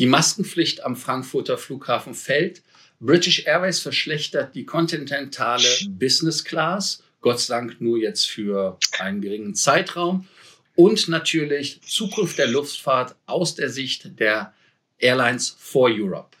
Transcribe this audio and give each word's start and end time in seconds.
Die 0.00 0.06
Maskenpflicht 0.06 0.82
am 0.82 0.96
Frankfurter 0.96 1.58
Flughafen 1.58 2.14
fällt. 2.14 2.62
British 3.00 3.44
Airways 3.44 3.80
verschlechtert 3.80 4.54
die 4.54 4.64
kontinentale 4.64 5.68
Business 5.90 6.42
Class. 6.42 7.02
Gott 7.20 7.38
sei 7.38 7.54
Dank 7.54 7.82
nur 7.82 7.98
jetzt 7.98 8.26
für 8.26 8.78
einen 8.98 9.20
geringen 9.20 9.54
Zeitraum. 9.54 10.26
Und 10.74 11.08
natürlich 11.08 11.82
Zukunft 11.82 12.38
der 12.38 12.46
Luftfahrt 12.46 13.14
aus 13.26 13.56
der 13.56 13.68
Sicht 13.68 14.18
der 14.18 14.54
Airlines 14.96 15.54
for 15.58 15.90
Europe. 15.90 16.34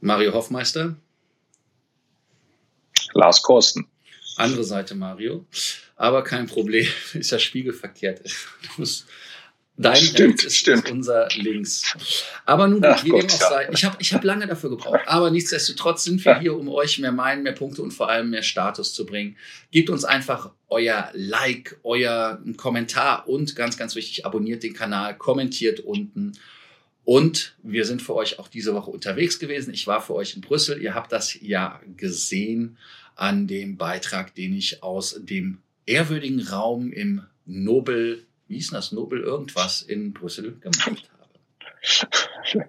Mario 0.00 0.32
Hoffmeister. 0.32 0.96
Lars 3.12 3.42
Korsten. 3.42 3.86
Andere 4.36 4.64
Seite 4.64 4.94
Mario. 4.94 5.46
Aber 5.96 6.22
kein 6.22 6.46
Problem, 6.46 6.86
ist 7.14 7.30
ja 7.30 7.38
spiegelverkehrt. 7.38 8.20
Dein 9.78 9.96
stimmt, 9.96 10.42
ist 10.42 10.56
stimmt. 10.56 10.90
unser 10.90 11.28
Links. 11.36 11.94
Aber 12.46 12.66
nun 12.66 12.80
gut, 12.80 13.04
wie 13.04 13.10
dem 13.10 13.26
auch 13.26 13.30
sei. 13.30 13.68
Ich 13.72 13.84
habe 13.84 13.96
ich 14.00 14.14
hab 14.14 14.24
lange 14.24 14.46
dafür 14.46 14.70
gebraucht. 14.70 15.02
Aber 15.06 15.30
nichtsdestotrotz 15.30 16.04
sind 16.04 16.24
wir 16.24 16.38
hier, 16.38 16.56
um 16.56 16.68
euch 16.70 16.98
mehr 16.98 17.12
Meilen, 17.12 17.42
mehr 17.42 17.52
Punkte 17.52 17.82
und 17.82 17.90
vor 17.90 18.08
allem 18.08 18.30
mehr 18.30 18.42
Status 18.42 18.94
zu 18.94 19.04
bringen. 19.04 19.36
Gebt 19.70 19.90
uns 19.90 20.04
einfach 20.04 20.50
euer 20.68 21.10
Like, 21.12 21.78
euer 21.82 22.42
Kommentar 22.56 23.28
und 23.28 23.54
ganz, 23.54 23.76
ganz 23.76 23.94
wichtig, 23.96 24.24
abonniert 24.24 24.62
den 24.62 24.72
Kanal, 24.72 25.16
kommentiert 25.18 25.80
unten. 25.80 26.32
Und 27.04 27.54
wir 27.62 27.84
sind 27.84 28.00
für 28.00 28.14
euch 28.14 28.38
auch 28.38 28.48
diese 28.48 28.74
Woche 28.74 28.90
unterwegs 28.90 29.38
gewesen. 29.38 29.74
Ich 29.74 29.86
war 29.86 30.00
für 30.00 30.14
euch 30.14 30.34
in 30.34 30.40
Brüssel. 30.40 30.80
Ihr 30.80 30.94
habt 30.94 31.12
das 31.12 31.38
ja 31.40 31.80
gesehen 31.96 32.78
an 33.16 33.46
dem 33.46 33.76
Beitrag, 33.76 34.34
den 34.34 34.54
ich 34.54 34.82
aus 34.82 35.16
dem 35.18 35.58
ehrwürdigen 35.86 36.46
Raum 36.46 36.92
im 36.92 37.22
Nobel, 37.44 38.24
wie 38.48 38.56
hieß 38.56 38.70
das, 38.70 38.92
Nobel 38.92 39.20
irgendwas 39.20 39.82
in 39.82 40.12
Brüssel 40.12 40.58
gemacht 40.60 41.10
habe. 41.18 42.68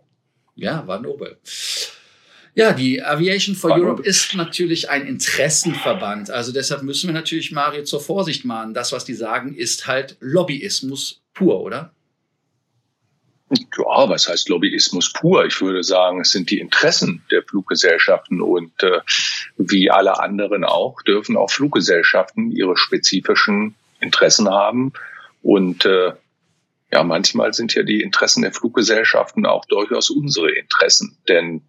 Ja, 0.55 0.87
war 0.87 0.99
Nobel. 0.99 1.37
Ja, 2.55 2.73
die 2.73 3.03
Aviation 3.03 3.55
for 3.55 3.69
war 3.69 3.79
Europe 3.79 4.01
ist 4.01 4.33
natürlich 4.33 4.89
ein 4.89 5.05
Interessenverband. 5.05 6.31
Also 6.31 6.51
deshalb 6.51 6.81
müssen 6.81 7.07
wir 7.07 7.13
natürlich 7.13 7.51
Mario 7.51 7.83
zur 7.83 8.01
Vorsicht 8.01 8.45
mahnen. 8.45 8.73
Das, 8.73 8.91
was 8.91 9.05
die 9.05 9.13
sagen, 9.13 9.53
ist 9.53 9.85
halt 9.85 10.17
Lobbyismus 10.21 11.21
pur, 11.35 11.61
oder? 11.61 11.93
Ja, 13.49 14.09
was 14.09 14.27
heißt 14.27 14.49
Lobbyismus 14.49 15.13
pur? 15.13 15.45
Ich 15.45 15.61
würde 15.61 15.83
sagen, 15.83 16.21
es 16.21 16.31
sind 16.31 16.49
die 16.51 16.59
Interessen 16.59 17.23
der 17.31 17.43
Fluggesellschaften 17.43 18.41
und 18.41 18.83
äh, 18.83 18.99
wie 19.57 19.89
alle 19.89 20.19
anderen 20.19 20.65
auch 20.65 21.01
dürfen 21.01 21.37
auch 21.37 21.49
Fluggesellschaften 21.49 22.51
ihre 22.51 22.75
spezifischen 22.75 23.75
Interessen 24.01 24.49
haben 24.49 24.91
und 25.41 25.85
äh, 25.85 26.11
ja, 26.91 27.03
manchmal 27.03 27.53
sind 27.53 27.73
ja 27.73 27.83
die 27.83 28.01
Interessen 28.01 28.41
der 28.41 28.53
Fluggesellschaften 28.53 29.45
auch 29.45 29.65
durchaus 29.65 30.09
unsere 30.09 30.51
Interessen, 30.51 31.17
denn 31.27 31.61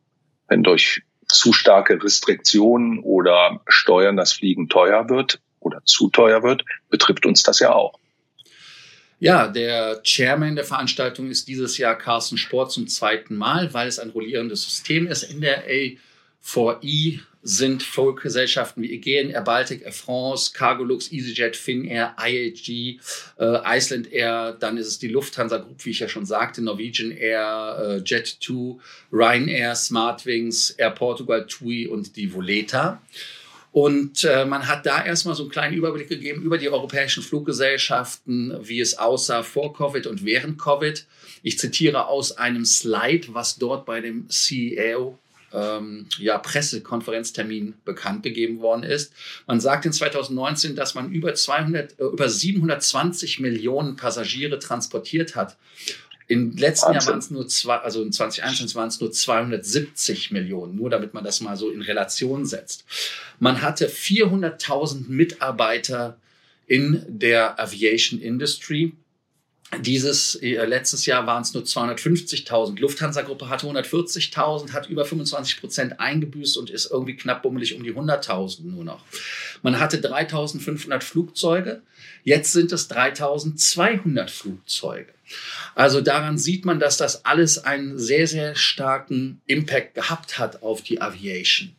wenn 0.48 0.62
durch 0.62 1.02
zu 1.28 1.52
starke 1.52 2.02
Restriktionen 2.02 3.00
oder 3.00 3.60
Steuern 3.68 4.16
das 4.16 4.32
Fliegen 4.32 4.68
teuer 4.68 5.08
wird 5.08 5.40
oder 5.60 5.82
zu 5.84 6.08
teuer 6.08 6.42
wird, 6.42 6.64
betrifft 6.88 7.26
uns 7.26 7.42
das 7.42 7.60
ja 7.60 7.72
auch. 7.72 7.97
Ja, 9.20 9.48
der 9.48 10.00
Chairman 10.05 10.55
der 10.55 10.64
Veranstaltung 10.64 11.28
ist 11.28 11.48
dieses 11.48 11.77
Jahr 11.77 11.98
Carsten 11.98 12.38
Sport 12.38 12.70
zum 12.70 12.86
zweiten 12.86 13.34
Mal, 13.34 13.75
weil 13.75 13.88
es 13.88 13.98
ein 13.98 14.10
rollierendes 14.10 14.62
System 14.62 15.08
ist. 15.08 15.25
In 15.25 15.41
der 15.41 15.64
A4E 15.69 17.19
sind 17.42 17.83
Fluggesellschaften 17.83 18.83
wie 18.83 18.92
Aegean, 18.92 19.30
Air 19.30 19.42
Baltic, 19.42 19.83
Air 19.83 19.92
France, 19.92 20.52
Cargolux, 20.52 21.10
EasyJet, 21.10 21.56
Finnair, 21.56 22.14
IAG, 22.20 23.00
äh, 23.38 23.77
Iceland 23.78 24.12
Air, 24.12 24.56
dann 24.58 24.77
ist 24.77 24.86
es 24.86 24.98
die 24.98 25.08
Lufthansa 25.08 25.58
Group, 25.58 25.84
wie 25.84 25.91
ich 25.91 26.00
ja 26.00 26.08
schon 26.08 26.27
sagte, 26.27 26.62
Norwegian 26.62 27.10
Air, 27.10 27.98
äh, 27.98 28.03
Jet2, 28.03 28.78
Ryanair, 29.12 29.75
Smartwings, 29.75 30.71
Air 30.71 30.91
Portugal, 30.91 31.47
TUI 31.47 31.88
und 31.88 32.16
die 32.16 32.32
Voleta. 32.32 33.00
Und 33.70 34.24
äh, 34.24 34.44
man 34.44 34.66
hat 34.66 34.86
da 34.86 35.04
erstmal 35.04 35.34
so 35.34 35.42
einen 35.42 35.52
kleinen 35.52 35.76
Überblick 35.76 36.08
gegeben 36.08 36.42
über 36.42 36.58
die 36.58 36.70
europäischen 36.70 37.22
Fluggesellschaften, 37.22 38.56
wie 38.62 38.80
es 38.80 38.98
aussah 38.98 39.42
vor 39.42 39.74
Covid 39.74 40.06
und 40.06 40.24
während 40.24 40.58
Covid. 40.58 41.06
Ich 41.42 41.58
zitiere 41.58 42.06
aus 42.06 42.36
einem 42.36 42.64
Slide, 42.64 43.28
was 43.34 43.58
dort 43.58 43.84
bei 43.84 44.00
dem 44.00 44.28
CEO 44.28 45.18
ähm, 45.52 46.06
ja, 46.18 46.38
Pressekonferenztermin 46.38 47.74
bekannt 47.84 48.22
gegeben 48.22 48.60
worden 48.60 48.82
ist. 48.82 49.12
Man 49.46 49.60
sagt 49.60 49.86
in 49.86 49.92
2019, 49.92 50.76
dass 50.76 50.94
man 50.94 51.10
über 51.10 51.34
200, 51.34 51.98
äh, 51.98 52.04
über 52.04 52.28
720 52.28 53.40
Millionen 53.40 53.96
Passagiere 53.96 54.58
transportiert 54.58 55.36
hat. 55.36 55.56
Im 56.28 56.55
letzten 56.56 56.89
Wahnsinn. 56.89 57.00
Jahr 57.00 57.12
waren 57.12 57.19
es 57.19 57.31
nur 57.31 57.49
zwei, 57.49 57.77
also 57.77 58.03
in 58.03 58.12
2021 58.12 58.77
waren 58.77 58.89
es 58.89 59.00
nur 59.00 59.11
270 59.11 60.31
Millionen, 60.31 60.77
nur 60.77 60.91
damit 60.91 61.15
man 61.15 61.25
das 61.25 61.41
mal 61.41 61.56
so 61.56 61.71
in 61.71 61.81
Relation 61.81 62.44
setzt. 62.44 62.84
Man 63.41 63.62
hatte 63.62 63.89
400.000 63.89 65.09
Mitarbeiter 65.09 66.19
in 66.66 67.03
der 67.09 67.59
Aviation 67.59 68.21
Industry. 68.21 68.93
Dieses 69.81 70.34
äh, 70.37 70.65
letztes 70.66 71.06
Jahr 71.06 71.27
waren 71.27 71.43
es 71.43 71.55
nur 71.55 71.62
250.000. 71.62 72.78
Lufthansa-Gruppe 72.78 73.49
hatte 73.49 73.66
140.000, 73.66 74.72
hat 74.72 74.89
über 74.89 75.06
25 75.06 75.60
Prozent 75.60 76.00
eingebüßt 76.00 76.59
und 76.59 76.69
ist 76.69 76.91
irgendwie 76.91 77.16
knapp 77.16 77.43
bummelig 77.43 77.75
um 77.75 77.83
die 77.83 77.95
100.000 77.95 78.65
nur 78.65 78.84
noch. 78.84 79.03
Man 79.62 79.78
hatte 79.80 79.98
3.500 79.98 81.00
Flugzeuge, 81.02 81.82
jetzt 82.24 82.52
sind 82.52 82.72
es 82.72 82.91
3.200 82.91 84.28
Flugzeuge. 84.28 85.12
Also 85.74 86.00
daran 86.00 86.38
sieht 86.38 86.64
man, 86.64 86.80
dass 86.80 86.96
das 86.96 87.24
alles 87.24 87.58
einen 87.58 87.98
sehr, 87.98 88.26
sehr 88.26 88.54
starken 88.54 89.41
Impact 89.47 89.94
gehabt 89.94 90.38
hat 90.38 90.62
auf 90.62 90.82
die 90.82 91.00
Aviation. 91.00 91.74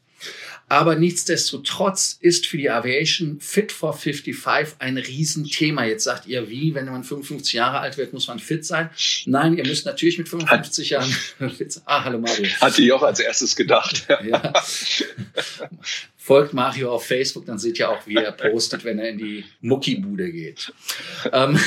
Aber 0.71 0.95
nichtsdestotrotz 0.95 2.17
ist 2.21 2.45
für 2.45 2.57
die 2.57 2.69
Aviation 2.69 3.39
Fit 3.41 3.71
for 3.71 3.91
55 3.91 4.75
ein 4.77 4.97
Riesenthema. 4.97 5.83
Jetzt 5.85 6.03
sagt 6.03 6.27
ihr, 6.27 6.47
wie, 6.47 6.75
wenn 6.75 6.85
man 6.85 7.03
55 7.03 7.53
Jahre 7.53 7.79
alt 7.79 7.97
wird, 7.97 8.13
muss 8.13 8.27
man 8.27 8.37
fit 8.37 8.63
sein? 8.63 8.91
Nein, 9.25 9.57
ihr 9.57 9.65
müsst 9.65 9.87
natürlich 9.87 10.19
mit 10.19 10.29
55 10.29 10.91
Jahren 10.91 11.11
fit 11.57 11.73
sein. 11.73 11.83
Ah, 11.87 12.03
hallo 12.03 12.19
Mario. 12.19 12.45
Hatte 12.61 12.83
ich 12.83 12.91
auch 12.91 13.01
als 13.01 13.19
erstes 13.19 13.55
gedacht. 13.55 14.07
ja. 14.23 14.53
Folgt 16.21 16.53
Mario 16.53 16.91
auf 16.91 17.05
Facebook, 17.05 17.45
dann 17.45 17.57
seht 17.57 17.79
ihr 17.79 17.89
auch, 17.89 18.05
wie 18.05 18.15
er 18.15 18.33
postet, 18.33 18.83
wenn 18.83 18.99
er 18.99 19.07
in 19.07 19.17
die 19.17 19.45
Muckibude 19.61 20.29
geht. 20.29 20.73
Ähm, 21.31 21.57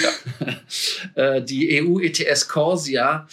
ja. 1.15 1.37
äh, 1.37 1.43
die 1.43 1.83
EU 1.83 1.99
ETS 1.99 2.49
Corsia, 2.49 3.27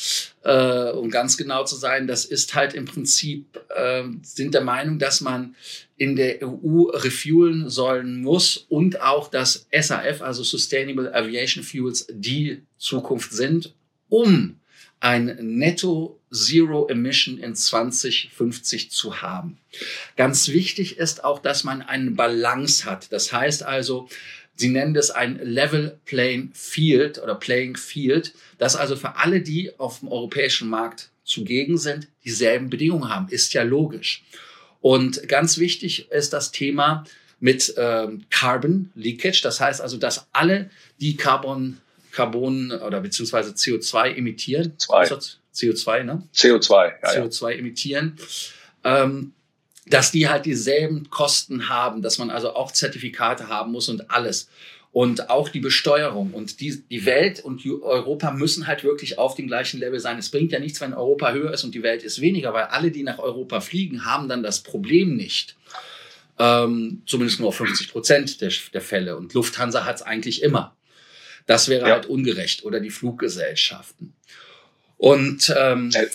äh, 0.46 0.92
um 0.92 1.12
ganz 1.12 1.36
genau 1.36 1.66
zu 1.66 1.76
sein, 1.76 2.08
das 2.08 2.24
ist 2.24 2.56
halt 2.56 2.74
im 2.74 2.86
Prinzip, 2.86 3.60
äh, 3.76 4.04
sind 4.22 4.54
der 4.54 4.62
Meinung, 4.64 4.98
dass 4.98 5.20
man 5.20 5.58
in 5.98 6.16
der 6.16 6.42
EU 6.42 6.84
refuelen 6.84 7.70
sollen 7.70 8.22
muss 8.22 8.66
und 8.70 9.02
auch 9.02 9.30
das 9.30 9.68
SAF, 9.78 10.22
also 10.22 10.42
Sustainable 10.44 11.14
Aviation 11.14 11.66
Fuels, 11.66 12.08
die 12.10 12.62
Zukunft 12.78 13.34
sind, 13.34 13.76
um 14.08 14.59
ein 15.00 15.38
Netto 15.58 16.20
Zero 16.32 16.88
Emission 16.88 17.38
in 17.38 17.56
2050 17.56 18.92
zu 18.92 19.22
haben. 19.22 19.58
Ganz 20.16 20.50
wichtig 20.50 20.98
ist 20.98 21.24
auch, 21.24 21.40
dass 21.40 21.64
man 21.64 21.82
eine 21.82 22.12
Balance 22.12 22.86
hat. 22.86 23.12
Das 23.12 23.32
heißt 23.32 23.64
also, 23.64 24.08
Sie 24.60 24.68
nennen 24.68 24.94
das 24.94 25.10
ein 25.10 25.40
Level 25.42 25.98
Playing 26.04 26.52
Field 26.54 27.18
oder 27.18 27.36
Playing 27.36 27.78
Field, 27.78 28.34
dass 28.58 28.76
also 28.76 28.98
für 28.98 29.16
alle, 29.16 29.40
die 29.40 29.80
auf 29.80 30.00
dem 30.00 30.10
europäischen 30.10 30.68
Markt 30.68 31.12
zugegen 31.24 31.78
sind, 31.78 32.10
dieselben 32.26 32.70
Bedingungen 32.70 33.08
haben. 33.08 33.30
Ist 33.30 33.54
ja 33.54 33.64
logisch. 33.64 34.22
Und 34.82 35.30
ganz 35.30 35.60
wichtig 35.60 36.12
ist 36.12 36.34
das 36.34 36.52
Thema 36.52 37.06
mit 37.40 37.74
ähm, 37.78 38.26
Carbon 38.30 38.92
Leakage. 38.96 39.42
Das 39.44 39.62
heißt 39.62 39.80
also, 39.80 39.96
dass 39.96 40.28
alle, 40.34 40.70
die 41.00 41.16
Carbon 41.16 41.78
Carbon 42.20 42.72
oder 42.72 43.00
beziehungsweise 43.00 43.52
CO2 43.52 44.16
emittieren. 44.16 44.74
Zwei. 44.78 45.06
CO2, 45.56 46.04
ne? 46.04 46.24
CO2, 46.36 46.92
ja. 47.02 47.10
CO2 47.10 47.52
ja. 47.52 47.58
emittieren. 47.58 48.18
Ähm, 48.84 49.34
dass 49.86 50.12
die 50.12 50.28
halt 50.28 50.46
dieselben 50.46 51.10
Kosten 51.10 51.70
haben, 51.70 52.02
dass 52.02 52.18
man 52.18 52.30
also 52.30 52.54
auch 52.56 52.74
Zertifikate 52.74 53.48
haben 53.48 53.72
muss 53.72 53.88
und 53.88 54.12
alles. 54.12 54.50
Und 54.92 55.30
auch 55.30 55.48
die 55.48 55.62
Besteuerung. 55.62 56.34
Und 56.34 56.60
die, 56.60 56.84
die 56.90 57.06
Welt 57.06 57.40
und 57.40 57.66
Europa 57.66 58.32
müssen 58.32 58.68
halt 58.68 58.84
wirklich 58.84 59.18
auf 59.18 59.36
dem 59.36 59.48
gleichen 59.48 59.80
Level 59.80 60.00
sein. 60.02 60.18
Es 60.18 60.30
bringt 60.30 60.52
ja 60.52 60.60
nichts, 60.60 60.82
wenn 60.82 60.94
Europa 60.94 61.32
höher 61.32 61.54
ist 61.54 61.64
und 61.64 61.74
die 61.74 61.84
Welt 61.84 62.04
ist 62.04 62.20
weniger, 62.20 62.54
weil 62.54 62.66
alle, 62.66 62.92
die 62.92 63.04
nach 63.04 63.20
Europa 63.20 63.62
fliegen, 63.62 64.04
haben 64.04 64.28
dann 64.28 64.44
das 64.44 64.62
Problem 64.62 65.16
nicht. 65.16 65.56
Ähm, 66.38 67.02
zumindest 67.06 67.40
nur 67.40 67.50
auf 67.50 67.56
50 67.56 67.92
Prozent 67.92 68.42
der, 68.42 68.52
der 68.74 68.82
Fälle. 68.82 69.16
Und 69.16 69.34
Lufthansa 69.34 69.86
hat 69.86 69.98
es 69.98 70.02
eigentlich 70.02 70.44
immer. 70.44 70.76
Das 71.50 71.68
wäre 71.68 71.88
ja. 71.88 71.96
halt 71.96 72.06
ungerecht 72.06 72.64
oder 72.64 72.80
die 72.80 72.92
Fluggesellschaften. 72.92 74.14
Und 74.98 75.52
ähm, 75.58 75.90
äh. 75.96 76.06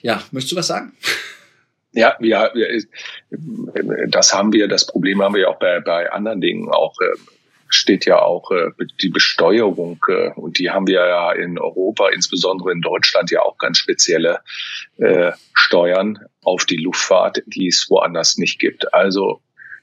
ja, 0.00 0.22
möchtest 0.30 0.52
du 0.52 0.56
was 0.56 0.68
sagen? 0.68 0.96
Ja, 1.92 2.16
ja, 2.20 2.50
das 4.08 4.32
haben 4.32 4.54
wir, 4.54 4.68
das 4.68 4.86
Problem 4.86 5.20
haben 5.20 5.34
wir 5.34 5.50
auch 5.50 5.58
bei, 5.58 5.80
bei 5.80 6.10
anderen 6.10 6.40
Dingen 6.40 6.70
auch. 6.70 6.94
Äh, 7.02 7.18
steht 7.68 8.06
ja 8.06 8.22
auch 8.22 8.50
äh, 8.50 8.70
die 9.02 9.10
Besteuerung 9.10 9.98
äh, 10.08 10.30
und 10.36 10.58
die 10.58 10.70
haben 10.70 10.86
wir 10.86 11.06
ja 11.06 11.32
in 11.32 11.58
Europa, 11.58 12.08
insbesondere 12.08 12.72
in 12.72 12.80
Deutschland 12.80 13.30
ja 13.30 13.42
auch 13.42 13.58
ganz 13.58 13.76
spezielle 13.76 14.40
äh, 14.96 15.32
Steuern 15.52 16.18
auf 16.42 16.64
die 16.64 16.76
Luftfahrt, 16.78 17.42
die 17.44 17.68
es 17.68 17.90
woanders 17.90 18.38
nicht 18.38 18.58
gibt. 18.58 18.94
Also 18.94 19.42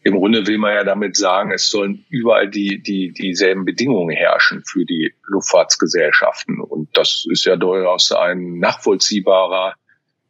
im 0.10 0.16
Grunde 0.16 0.48
will 0.48 0.58
man 0.58 0.74
ja 0.74 0.84
damit 0.84 1.16
sagen, 1.16 1.52
es 1.52 1.70
sollen 1.70 2.06
überall 2.10 2.50
die, 2.50 2.82
die, 2.82 3.12
dieselben 3.12 3.64
Bedingungen 3.64 4.16
herrschen 4.16 4.64
für 4.66 4.86
die 4.86 5.14
Luftfahrtsgesellschaften. 5.28 6.60
Und 6.60 6.90
das 6.98 7.26
ist 7.30 7.46
ja 7.46 7.56
durchaus 7.56 8.12
ein 8.12 8.58
nachvollziehbarer, 8.60 9.76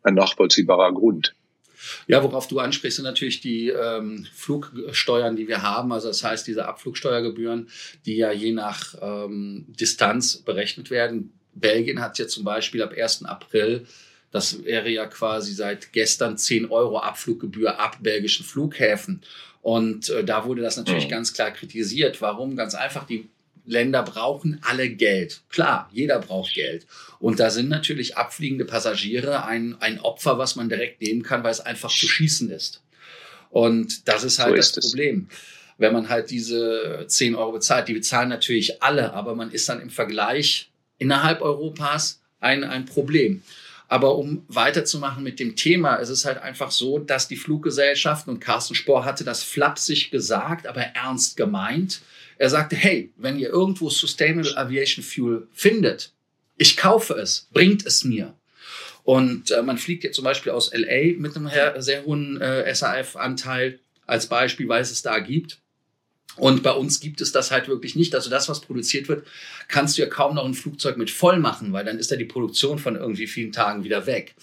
ein 0.04 0.16
nachvollziehbarer 0.16 0.94
Grund. 0.94 1.34
Ja, 2.08 2.22
worauf 2.24 2.48
du 2.48 2.60
ansprichst, 2.60 2.98
sind 2.98 3.06
natürlich 3.06 3.40
die 3.40 3.70
ähm, 3.70 4.28
Flugsteuern, 4.34 5.38
die 5.38 5.48
wir 5.48 5.62
haben. 5.62 5.94
Also 5.94 6.10
das 6.10 6.24
heißt, 6.24 6.46
diese 6.46 6.68
Abflugsteuergebühren, 6.68 7.70
die 8.06 8.18
ja 8.18 8.32
je 8.32 8.52
nach 8.52 8.96
ähm, 9.02 9.66
Distanz 9.70 10.38
berechnet 10.38 10.92
werden. 10.92 11.34
Belgien 11.54 12.02
hat 12.02 12.20
ja 12.20 12.28
zum 12.28 12.44
Beispiel 12.44 12.84
ab 12.84 12.94
1. 12.96 13.24
April, 13.26 13.86
das 14.32 14.64
wäre 14.64 14.90
ja 14.90 15.08
quasi 15.08 15.54
seit 15.54 15.92
gestern 15.94 16.38
10 16.38 16.70
Euro 16.70 17.00
Abfluggebühr 17.00 17.80
ab 17.80 17.98
belgischen 18.02 18.46
Flughäfen. 18.46 19.22
Und 19.62 20.10
äh, 20.10 20.24
da 20.24 20.46
wurde 20.46 20.62
das 20.62 20.78
natürlich 20.78 21.06
mhm. 21.06 21.12
ganz 21.12 21.34
klar 21.34 21.52
kritisiert. 21.52 22.22
Warum? 22.22 22.56
Ganz 22.56 22.76
einfach, 22.76 23.06
die 23.06 23.30
Länder 23.66 24.04
brauchen 24.04 24.60
alle 24.64 24.90
Geld. 24.90 25.42
Klar, 25.50 25.90
jeder 25.94 26.20
braucht 26.20 26.54
Geld. 26.54 26.88
Und 27.20 27.40
da 27.40 27.50
sind 27.50 27.70
natürlich 27.70 28.18
abfliegende 28.18 28.66
Passagiere 28.66 29.46
ein, 29.46 29.76
ein 29.80 30.00
Opfer, 30.00 30.38
was 30.38 30.56
man 30.56 30.70
direkt 30.70 31.02
nehmen 31.02 31.24
kann, 31.24 31.44
weil 31.44 31.52
es 31.52 31.62
einfach 31.62 31.92
zu 31.92 32.08
schießen 32.08 32.50
ist. 32.50 32.82
Und 33.50 34.08
das 34.08 34.24
ist 34.24 34.40
halt 34.40 34.52
so 34.52 34.56
ist 34.56 34.78
das 34.78 34.90
Problem. 34.90 35.28
Wenn 35.78 35.94
man 35.94 36.10
halt 36.10 36.30
diese 36.30 37.06
10 37.08 37.36
Euro 37.36 37.54
bezahlt, 37.54 37.88
die 37.88 37.94
bezahlen 37.94 38.30
natürlich 38.30 38.82
alle, 38.82 39.14
aber 39.14 39.36
man 39.36 39.52
ist 39.52 39.70
dann 39.70 39.82
im 39.82 39.90
Vergleich 39.90 40.70
innerhalb 40.98 41.42
Europas 41.42 42.22
ein, 42.40 42.64
ein 42.64 42.86
Problem. 42.86 43.44
Aber 43.90 44.18
um 44.18 44.46
weiterzumachen 44.48 45.24
mit 45.24 45.40
dem 45.40 45.56
Thema, 45.56 45.98
es 45.98 46.10
ist 46.10 46.24
halt 46.24 46.38
einfach 46.38 46.70
so, 46.70 47.00
dass 47.00 47.28
die 47.28 47.36
Fluggesellschaften, 47.36 48.32
und 48.32 48.40
Carsten 48.40 48.76
Spohr 48.76 49.04
hatte 49.04 49.24
das 49.24 49.44
flapsig 49.44 50.12
gesagt, 50.12 50.68
aber 50.68 50.82
ernst 50.82 51.36
gemeint, 51.36 52.02
er 52.38 52.52
sagte, 52.52 52.76
hey, 52.76 53.12
wenn 53.18 53.40
ihr 53.40 53.50
irgendwo 53.50 53.90
Sustainable 53.90 54.56
Aviation 54.56 55.04
Fuel 55.04 55.48
findet, 55.54 56.14
ich 56.56 56.78
kaufe 56.78 57.16
es, 57.16 57.48
bringt 57.52 57.86
es 57.86 58.04
mir. 58.04 58.36
Und 59.04 59.50
äh, 59.50 59.64
man 59.64 59.80
fliegt 59.80 60.04
jetzt 60.04 60.16
zum 60.16 60.24
Beispiel 60.24 60.52
aus 60.52 60.72
LA 60.72 61.18
mit 61.18 61.36
einem 61.36 61.50
sehr 61.80 62.06
hohen 62.06 62.40
äh, 62.40 62.74
SAF-Anteil 62.74 63.80
als 64.06 64.28
Beispiel, 64.28 64.68
weil 64.68 64.84
es 64.84 64.92
es 64.92 65.02
da 65.02 65.18
gibt. 65.18 65.58
Und 66.40 66.64
bei 66.64 66.72
uns 66.72 67.00
gibt 67.00 67.22
es 67.22 67.32
das 67.32 67.52
halt 67.52 67.68
wirklich 67.68 67.96
nicht. 67.96 68.16
Also 68.16 68.30
das, 68.30 68.50
was 68.50 68.62
produziert 68.62 69.08
wird, 69.08 69.28
kannst 69.68 69.98
du 69.98 70.02
ja 70.02 70.08
kaum 70.08 70.36
noch 70.36 70.46
ein 70.46 70.54
Flugzeug 70.54 70.98
mit 70.98 71.12
voll 71.12 71.40
machen, 71.40 71.74
weil 71.74 71.86
dann 71.86 72.00
ist 72.00 72.12
ja 72.12 72.18
die 72.18 72.26
Produktion 72.26 72.80
von 72.80 72.96
irgendwie 72.96 73.28
vielen 73.28 73.52
Tagen 73.52 73.84
wieder 73.84 74.06
weg. 74.06 74.36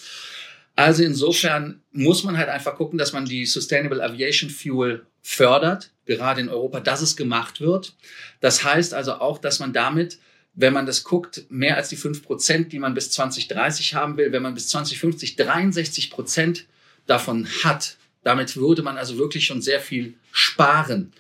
Also 0.77 1.03
insofern 1.03 1.81
muss 1.93 2.23
man 2.23 2.37
halt 2.37 2.51
einfach 2.51 2.77
gucken, 2.77 2.99
dass 2.99 3.15
man 3.15 3.25
die 3.25 3.47
Sustainable 3.47 4.05
Aviation 4.05 4.51
Fuel 4.51 5.07
fördert, 5.23 5.91
gerade 6.05 6.43
in 6.43 6.51
Europa, 6.51 6.81
dass 6.81 7.01
es 7.01 7.17
gemacht 7.17 7.61
wird. 7.61 7.95
Das 8.41 8.63
heißt 8.63 8.93
also 8.93 9.15
auch, 9.15 9.39
dass 9.39 9.59
man 9.59 9.73
damit, 9.73 10.19
wenn 10.55 10.75
man 10.75 10.85
das 10.85 11.03
guckt, 11.03 11.47
mehr 11.49 11.77
als 11.77 11.89
die 11.89 11.97
fünf 11.97 12.23
Prozent, 12.23 12.73
die 12.73 12.79
man 12.79 12.93
bis 12.93 13.11
2030 13.11 13.95
haben 13.95 14.19
will, 14.19 14.33
wenn 14.33 14.43
man 14.43 14.55
bis 14.55 14.69
2050 14.69 15.37
63 15.37 16.11
Prozent 16.11 16.67
davon 17.07 17.49
hat, 17.65 17.97
damit 18.23 18.57
würde 18.57 18.83
man 18.83 18.99
also 18.99 19.19
wirklich 19.19 19.47
schon 19.47 19.63
sehr 19.63 19.81
viel 19.81 20.15
sparen. 20.31 21.13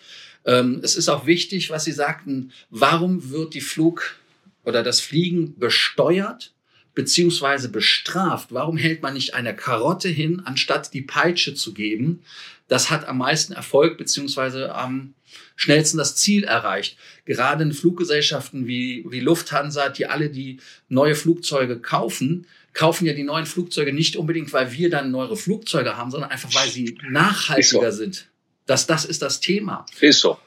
Ähm, 0.46 0.80
es 0.82 0.96
ist 0.96 1.08
auch 1.08 1.26
wichtig, 1.26 1.70
was 1.70 1.84
Sie 1.84 1.92
sagten, 1.92 2.52
warum 2.70 3.30
wird 3.30 3.54
die 3.54 3.60
Flug 3.60 4.16
oder 4.64 4.82
das 4.82 5.00
Fliegen 5.00 5.58
besteuert? 5.58 6.52
beziehungsweise 6.96 7.68
bestraft. 7.68 8.52
Warum 8.52 8.76
hält 8.76 9.02
man 9.02 9.14
nicht 9.14 9.34
eine 9.34 9.54
Karotte 9.54 10.08
hin, 10.08 10.42
anstatt 10.44 10.92
die 10.94 11.02
Peitsche 11.02 11.54
zu 11.54 11.72
geben? 11.74 12.22
Das 12.68 12.90
hat 12.90 13.06
am 13.06 13.18
meisten 13.18 13.52
Erfolg 13.52 13.96
beziehungsweise 13.98 14.74
am 14.74 15.14
schnellsten 15.54 15.98
das 15.98 16.16
Ziel 16.16 16.42
erreicht. 16.42 16.96
Gerade 17.24 17.62
in 17.62 17.72
Fluggesellschaften 17.72 18.66
wie, 18.66 19.04
wie 19.08 19.20
Lufthansa, 19.20 19.90
die 19.90 20.06
alle 20.06 20.30
die 20.30 20.58
neue 20.88 21.14
Flugzeuge 21.14 21.78
kaufen, 21.78 22.46
kaufen 22.72 23.06
ja 23.06 23.12
die 23.12 23.24
neuen 23.24 23.46
Flugzeuge 23.46 23.92
nicht 23.92 24.16
unbedingt, 24.16 24.52
weil 24.52 24.72
wir 24.72 24.90
dann 24.90 25.10
neue 25.10 25.36
Flugzeuge 25.36 25.96
haben, 25.96 26.10
sondern 26.10 26.30
einfach, 26.30 26.52
weil 26.54 26.68
sie 26.68 26.98
nachhaltiger 27.08 27.92
so. 27.92 27.98
sind. 27.98 28.26
Das, 28.66 28.86
das 28.86 29.04
ist 29.04 29.22
das 29.22 29.40
Thema. 29.40 29.86
Ist 30.00 30.20
so. 30.20 30.38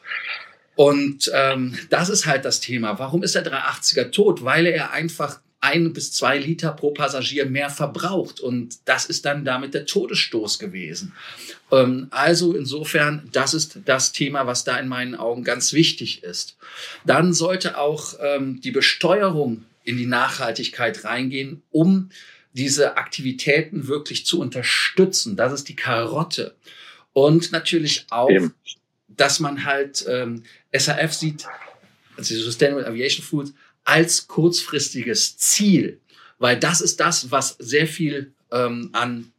Und 0.75 1.29
ähm, 1.33 1.77
das 1.89 2.09
ist 2.09 2.25
halt 2.25 2.45
das 2.45 2.61
Thema. 2.61 2.99
Warum 2.99 3.23
ist 3.23 3.35
der 3.35 3.45
380er 3.45 4.11
tot? 4.11 4.43
Weil 4.43 4.65
er 4.65 4.91
einfach 4.91 5.39
ein 5.61 5.91
bis 5.91 6.13
zwei 6.13 6.37
Liter 6.37 6.71
pro 6.71 6.91
Passagier 6.91 7.45
mehr 7.45 7.69
verbraucht. 7.69 8.39
Und 8.39 8.77
das 8.85 9.05
ist 9.05 9.25
dann 9.25 9.43
damit 9.43 9.73
der 9.73 9.85
Todesstoß 9.85 10.57
gewesen. 10.57 11.13
Ähm, 11.71 12.07
also 12.11 12.55
insofern, 12.55 13.27
das 13.33 13.53
ist 13.53 13.79
das 13.85 14.13
Thema, 14.13 14.47
was 14.47 14.63
da 14.63 14.77
in 14.77 14.87
meinen 14.87 15.15
Augen 15.15 15.43
ganz 15.43 15.73
wichtig 15.73 16.23
ist. 16.23 16.55
Dann 17.05 17.33
sollte 17.33 17.77
auch 17.77 18.13
ähm, 18.21 18.61
die 18.61 18.71
Besteuerung 18.71 19.65
in 19.83 19.97
die 19.97 20.05
Nachhaltigkeit 20.05 21.03
reingehen, 21.03 21.61
um 21.71 22.09
diese 22.53 22.97
Aktivitäten 22.97 23.87
wirklich 23.87 24.25
zu 24.25 24.39
unterstützen. 24.39 25.35
Das 25.35 25.51
ist 25.51 25.67
die 25.67 25.75
Karotte. 25.75 26.55
Und 27.13 27.51
natürlich 27.51 28.05
auch, 28.09 28.29
dass 29.07 29.39
man 29.39 29.65
halt 29.65 30.05
ähm, 30.07 30.43
SAF 30.73 31.13
sieht, 31.13 31.45
also 32.17 32.35
Sustainable 32.35 32.85
Aviation 32.85 33.23
Foods, 33.25 33.53
als 33.83 34.27
kurzfristiges 34.27 35.37
Ziel, 35.37 35.99
weil 36.37 36.59
das 36.59 36.81
ist 36.81 36.99
das, 36.99 37.31
was 37.31 37.55
sehr 37.59 37.87
viel 37.87 38.33
ähm, 38.51 38.89
an 38.93 39.31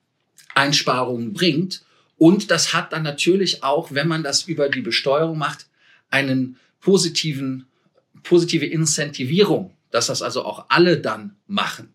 Einsparungen 0.54 1.32
bringt. 1.32 1.82
Und 2.18 2.50
das 2.50 2.74
hat 2.74 2.92
dann 2.92 3.02
natürlich 3.02 3.62
auch, 3.62 3.92
wenn 3.92 4.08
man 4.08 4.22
das 4.22 4.42
über 4.42 4.68
die 4.68 4.82
Besteuerung 4.82 5.38
macht, 5.38 5.66
einen 6.10 6.58
positiven, 6.80 7.66
positive 8.22 8.66
Incentivierung, 8.66 9.74
dass 9.90 10.08
das 10.08 10.20
also 10.20 10.44
auch 10.44 10.66
alle 10.68 10.98
dann 10.98 11.36
machen. 11.46 11.94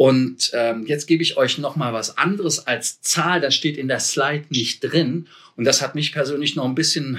Und 0.00 0.52
ähm, 0.54 0.86
jetzt 0.86 1.06
gebe 1.06 1.22
ich 1.22 1.36
euch 1.36 1.58
noch 1.58 1.76
mal 1.76 1.92
was 1.92 2.16
anderes 2.16 2.66
als 2.66 3.02
Zahl. 3.02 3.42
Das 3.42 3.54
steht 3.54 3.76
in 3.76 3.88
der 3.88 4.00
Slide 4.00 4.46
nicht 4.48 4.80
drin. 4.80 5.28
Und 5.56 5.64
das 5.64 5.82
hat 5.82 5.94
mich 5.94 6.12
persönlich 6.12 6.56
noch 6.56 6.64
ein 6.64 6.74
bisschen 6.74 7.18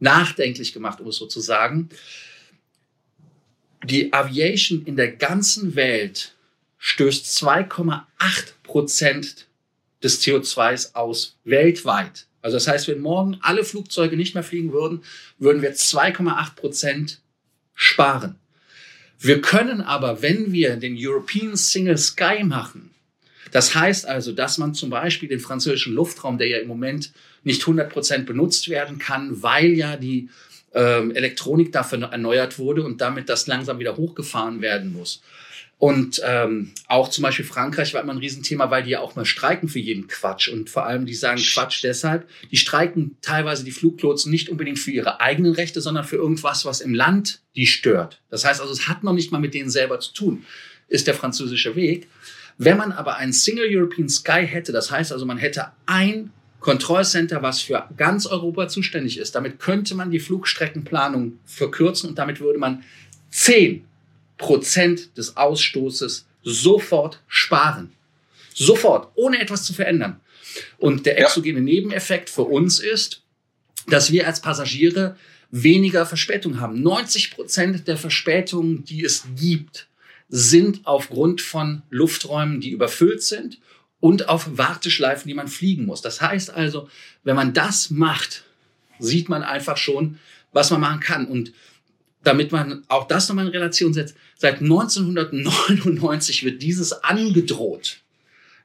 nachdenklich 0.00 0.74
gemacht, 0.74 1.00
um 1.00 1.08
es 1.08 1.16
so 1.16 1.26
zu 1.26 1.40
sagen 1.40 1.88
die 3.84 4.12
Aviation 4.12 4.84
in 4.84 4.96
der 4.96 5.12
ganzen 5.12 5.74
Welt 5.76 6.34
stößt 6.78 7.26
2,8 7.26 8.02
Prozent 8.62 9.46
des 10.02 10.22
CO2s 10.22 10.94
aus 10.94 11.38
weltweit. 11.44 12.26
Also 12.42 12.56
das 12.56 12.68
heißt, 12.68 12.88
wenn 12.88 13.00
morgen 13.00 13.38
alle 13.40 13.64
Flugzeuge 13.64 14.16
nicht 14.16 14.34
mehr 14.34 14.42
fliegen 14.42 14.72
würden, 14.72 15.02
würden 15.38 15.62
wir 15.62 15.74
2,8 15.74 16.54
Prozent 16.56 17.20
sparen. 17.74 18.38
Wir 19.24 19.40
können 19.40 19.80
aber, 19.80 20.20
wenn 20.20 20.52
wir 20.52 20.76
den 20.76 20.96
European 20.98 21.56
Single 21.56 21.96
Sky 21.96 22.44
machen, 22.44 22.90
das 23.52 23.74
heißt 23.74 24.06
also, 24.06 24.32
dass 24.32 24.58
man 24.58 24.74
zum 24.74 24.90
Beispiel 24.90 25.30
den 25.30 25.40
französischen 25.40 25.94
Luftraum, 25.94 26.36
der 26.36 26.48
ja 26.48 26.58
im 26.58 26.68
Moment 26.68 27.10
nicht 27.42 27.62
100 27.62 27.90
Prozent 27.90 28.26
benutzt 28.26 28.68
werden 28.68 28.98
kann, 28.98 29.42
weil 29.42 29.72
ja 29.72 29.96
die 29.96 30.28
ähm, 30.74 31.10
Elektronik 31.12 31.72
dafür 31.72 32.02
erneuert 32.02 32.58
wurde 32.58 32.82
und 32.82 33.00
damit 33.00 33.30
das 33.30 33.46
langsam 33.46 33.78
wieder 33.78 33.96
hochgefahren 33.96 34.60
werden 34.60 34.92
muss. 34.92 35.22
Und 35.78 36.22
ähm, 36.24 36.72
auch 36.86 37.08
zum 37.08 37.22
Beispiel 37.22 37.44
Frankreich 37.44 37.92
war 37.94 38.00
immer 38.00 38.12
ein 38.12 38.18
Riesenthema, 38.18 38.70
weil 38.70 38.84
die 38.84 38.90
ja 38.90 39.00
auch 39.00 39.16
mal 39.16 39.24
streiken 39.24 39.68
für 39.68 39.80
jeden 39.80 40.06
Quatsch. 40.06 40.48
Und 40.48 40.70
vor 40.70 40.86
allem, 40.86 41.04
die 41.04 41.14
sagen 41.14 41.42
Quatsch 41.42 41.82
deshalb, 41.82 42.28
die 42.50 42.56
streiken 42.56 43.16
teilweise 43.20 43.64
die 43.64 43.72
Fluglotsen 43.72 44.30
nicht 44.30 44.48
unbedingt 44.48 44.78
für 44.78 44.92
ihre 44.92 45.20
eigenen 45.20 45.52
Rechte, 45.52 45.80
sondern 45.80 46.04
für 46.04 46.16
irgendwas, 46.16 46.64
was 46.64 46.80
im 46.80 46.94
Land 46.94 47.40
die 47.56 47.66
stört. 47.66 48.22
Das 48.30 48.44
heißt 48.44 48.60
also, 48.60 48.72
es 48.72 48.88
hat 48.88 49.02
noch 49.02 49.12
nicht 49.12 49.32
mal 49.32 49.40
mit 49.40 49.54
denen 49.54 49.70
selber 49.70 50.00
zu 50.00 50.12
tun, 50.12 50.44
ist 50.88 51.06
der 51.06 51.14
französische 51.14 51.74
Weg. 51.76 52.08
Wenn 52.56 52.76
man 52.76 52.92
aber 52.92 53.16
einen 53.16 53.32
Single 53.32 53.66
European 53.68 54.08
Sky 54.08 54.46
hätte, 54.46 54.70
das 54.70 54.90
heißt 54.90 55.12
also, 55.12 55.26
man 55.26 55.38
hätte 55.38 55.66
ein 55.86 56.30
Kontrollcenter, 56.60 57.42
was 57.42 57.60
für 57.60 57.86
ganz 57.96 58.24
Europa 58.24 58.68
zuständig 58.68 59.18
ist. 59.18 59.34
Damit 59.34 59.58
könnte 59.58 59.94
man 59.94 60.10
die 60.10 60.18
Flugstreckenplanung 60.18 61.38
verkürzen 61.44 62.08
und 62.08 62.18
damit 62.18 62.40
würde 62.40 62.58
man 62.58 62.84
10 63.30 63.84
Prozent 64.44 65.16
des 65.16 65.38
Ausstoßes 65.38 66.26
sofort 66.42 67.22
sparen. 67.28 67.94
Sofort, 68.52 69.10
ohne 69.14 69.40
etwas 69.40 69.64
zu 69.64 69.72
verändern. 69.72 70.20
Und 70.76 71.06
der 71.06 71.18
exogene 71.18 71.62
Nebeneffekt 71.62 72.28
für 72.28 72.42
uns 72.42 72.78
ist, 72.78 73.22
dass 73.86 74.12
wir 74.12 74.26
als 74.26 74.42
Passagiere 74.42 75.16
weniger 75.50 76.04
Verspätung 76.04 76.60
haben. 76.60 76.82
90 76.82 77.30
Prozent 77.30 77.88
der 77.88 77.96
Verspätungen, 77.96 78.84
die 78.84 79.02
es 79.02 79.24
gibt, 79.34 79.88
sind 80.28 80.82
aufgrund 80.84 81.40
von 81.40 81.80
Lufträumen, 81.88 82.60
die 82.60 82.70
überfüllt 82.70 83.22
sind 83.22 83.58
und 83.98 84.28
auf 84.28 84.58
Warteschleifen, 84.58 85.26
die 85.26 85.34
man 85.34 85.48
fliegen 85.48 85.86
muss. 85.86 86.02
Das 86.02 86.20
heißt 86.20 86.50
also, 86.50 86.90
wenn 87.22 87.36
man 87.36 87.54
das 87.54 87.88
macht, 87.88 88.44
sieht 88.98 89.30
man 89.30 89.42
einfach 89.42 89.78
schon, 89.78 90.18
was 90.52 90.70
man 90.70 90.82
machen 90.82 91.00
kann. 91.00 91.26
Und 91.26 91.54
damit 92.24 92.52
man 92.52 92.84
auch 92.88 93.06
das 93.06 93.28
nochmal 93.28 93.46
in 93.46 93.52
Relation 93.52 93.94
setzt, 93.94 94.16
seit 94.36 94.60
1999 94.60 96.44
wird 96.44 96.62
dieses 96.62 96.92
angedroht. 96.92 97.98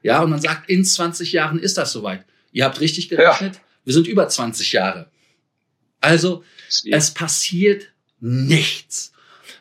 Ja, 0.02 0.22
und 0.22 0.30
man 0.30 0.40
sagt, 0.40 0.68
in 0.70 0.84
20 0.84 1.32
Jahren 1.32 1.58
ist 1.58 1.76
das 1.76 1.92
soweit. 1.92 2.24
Ihr 2.52 2.64
habt 2.64 2.80
richtig 2.80 3.08
gerechnet, 3.08 3.56
ja. 3.56 3.60
wir 3.84 3.92
sind 3.92 4.06
über 4.06 4.28
20 4.28 4.72
Jahre. 4.72 5.10
Also, 6.00 6.42
es 6.90 7.10
passiert 7.12 7.88
nichts. 8.20 9.12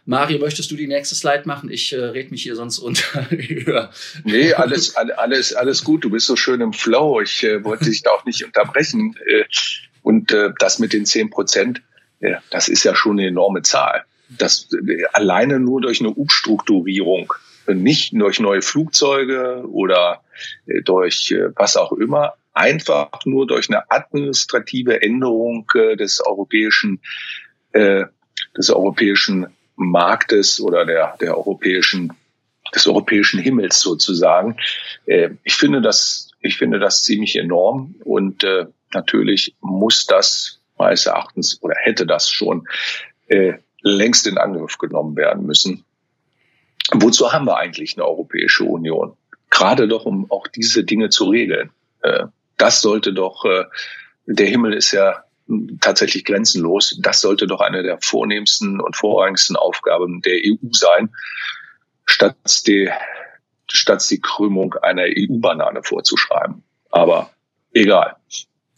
Mario, 0.06 0.40
möchtest 0.40 0.72
du 0.72 0.76
die 0.76 0.88
nächste 0.88 1.14
Slide 1.14 1.44
machen? 1.46 1.70
Ich 1.70 1.94
äh, 1.94 1.98
red 1.98 2.32
mich 2.32 2.42
hier 2.42 2.56
sonst 2.56 2.80
unter. 2.80 3.28
nee, 4.24 4.54
alles, 4.54 4.96
alles, 4.96 5.54
alles 5.54 5.84
gut. 5.84 6.04
Du 6.04 6.10
bist 6.10 6.26
so 6.26 6.36
schön 6.36 6.62
im 6.62 6.74
Flow. 6.74 7.22
Ich 7.22 7.44
äh, 7.44 7.64
wollte 7.64 7.86
dich 7.86 8.02
da 8.02 8.12
auch 8.12 8.26
nicht 8.26 8.44
unterbrechen. 8.44 9.16
Äh, 9.28 9.44
und 10.02 10.32
äh, 10.32 10.50
das 10.58 10.80
mit 10.80 10.94
den 10.94 11.06
zehn 11.06 11.30
Prozent, 11.30 11.84
das 12.52 12.68
ist 12.68 12.84
ja 12.84 12.96
schon 12.96 13.20
eine 13.20 13.28
enorme 13.28 13.62
Zahl. 13.62 14.04
Das 14.30 14.70
alleine 15.14 15.60
nur 15.60 15.82
durch 15.82 16.02
eine 16.02 16.12
Umstrukturierung, 16.12 17.34
nicht 17.68 18.14
durch 18.14 18.40
neue 18.40 18.62
Flugzeuge 18.62 19.64
oder 19.68 20.22
äh, 20.66 20.82
durch 20.82 21.32
äh, 21.32 21.50
was 21.56 21.78
auch 21.78 21.92
immer, 21.94 22.34
einfach 22.54 23.10
nur 23.26 23.48
durch 23.48 23.70
eine 23.70 23.90
administrative 23.90 25.02
Änderung 25.02 25.70
äh, 25.76 25.96
des 25.96 26.22
europäischen 26.26 27.02
des 27.72 28.72
europäischen 28.72 29.46
Marktes 29.76 30.60
oder 30.60 30.88
der, 30.88 31.16
der 31.22 31.38
europäischen, 31.38 32.14
des 32.74 32.88
europäischen 32.88 33.40
Himmels 33.40 33.80
sozusagen. 33.80 34.58
Ich 35.06 35.54
finde 35.54 35.82
das, 35.82 36.32
ich 36.42 36.58
finde 36.58 36.80
das 36.80 37.04
ziemlich 37.04 37.36
enorm 37.36 37.94
und 38.04 38.44
natürlich 38.92 39.56
muss 39.62 40.08
das 40.08 40.59
meines 40.80 41.06
Erachtens 41.06 41.62
oder 41.62 41.76
hätte 41.78 42.08
das 42.08 42.30
schon 42.30 42.68
äh, 43.28 43.54
längst 43.82 44.26
in 44.28 44.38
Angriff 44.38 44.78
genommen 44.78 45.16
werden 45.16 45.46
müssen. 45.46 45.86
Wozu 46.92 47.32
haben 47.32 47.46
wir 47.46 47.58
eigentlich 47.58 47.96
eine 47.98 48.08
Europäische 48.08 48.64
Union? 48.64 49.16
Gerade 49.50 49.88
doch, 49.88 50.06
um 50.06 50.30
auch 50.32 50.48
diese 50.48 50.84
Dinge 50.84 51.10
zu 51.10 51.30
regeln. 51.30 51.72
Äh, 52.02 52.26
das 52.58 52.82
sollte 52.82 53.14
doch, 53.14 53.46
äh, 53.46 53.66
der 54.26 54.48
Himmel 54.48 54.74
ist 54.74 54.92
ja 54.92 55.24
tatsächlich 55.82 56.26
grenzenlos. 56.26 57.00
Das 57.02 57.22
sollte 57.22 57.48
doch 57.48 57.62
eine 57.62 57.84
der 57.84 58.00
vornehmsten 58.02 58.80
und 58.80 58.96
vorrangigsten 58.96 59.56
Aufgaben 59.56 60.22
der 60.22 60.40
EU 60.46 60.70
sein, 60.72 61.10
statt 62.06 62.36
die, 62.68 62.90
statt 63.70 64.08
die 64.10 64.22
Krümmung 64.22 64.76
einer 64.76 65.04
EU-Banane 65.04 65.84
vorzuschreiben. 65.84 66.64
Aber 66.92 67.32
egal. 67.74 68.16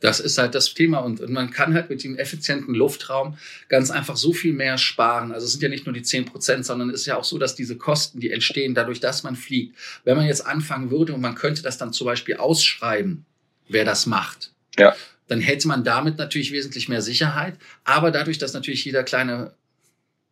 Das 0.02 0.20
ist 0.20 0.38
halt 0.38 0.54
das 0.54 0.74
Thema 0.74 1.00
und, 1.00 1.28
man 1.30 1.52
kann 1.52 1.74
halt 1.74 1.90
mit 1.90 2.04
dem 2.04 2.18
effizienten 2.18 2.76
Luftraum 2.76 3.38
ganz 3.70 3.90
einfach 3.90 4.18
so 4.18 4.34
viel 4.34 4.52
mehr 4.52 4.78
sparen. 4.78 5.32
Also 5.32 5.46
es 5.46 5.54
sind 5.54 5.64
ja 5.64 5.70
nicht 5.70 5.86
nur 5.86 5.94
die 5.94 6.02
zehn 6.02 6.26
Prozent, 6.26 6.66
sondern 6.66 6.90
es 6.90 7.02
ist 7.02 7.06
ja 7.06 7.18
auch 7.18 7.24
so, 7.24 7.38
dass 7.38 7.56
diese 7.56 7.78
Kosten, 7.78 8.20
die 8.20 8.32
entstehen 8.32 8.76
dadurch, 8.76 9.00
dass 9.00 9.24
man 9.24 9.38
fliegt, 9.38 9.78
wenn 10.04 10.18
man 10.18 10.26
jetzt 10.26 10.46
anfangen 10.46 10.92
würde 10.92 11.14
und 11.14 11.22
man 11.22 11.36
könnte 11.36 11.62
das 11.62 11.78
dann 11.78 11.94
zum 11.94 12.06
Beispiel 12.06 12.36
ausschreiben, 12.36 13.26
wer 13.70 13.86
das 13.86 14.06
macht. 14.06 14.52
Ja 14.78 14.94
dann 15.32 15.40
hätte 15.40 15.70
man 15.70 15.86
damit 15.86 16.18
natürlich 16.18 16.52
wesentlich 16.52 16.90
mehr 16.90 17.02
Sicherheit. 17.02 17.56
Aber 17.86 18.12
dadurch, 18.12 18.38
dass 18.38 18.52
natürlich 18.52 18.84
jeder 18.84 19.06
kleine, 19.06 19.54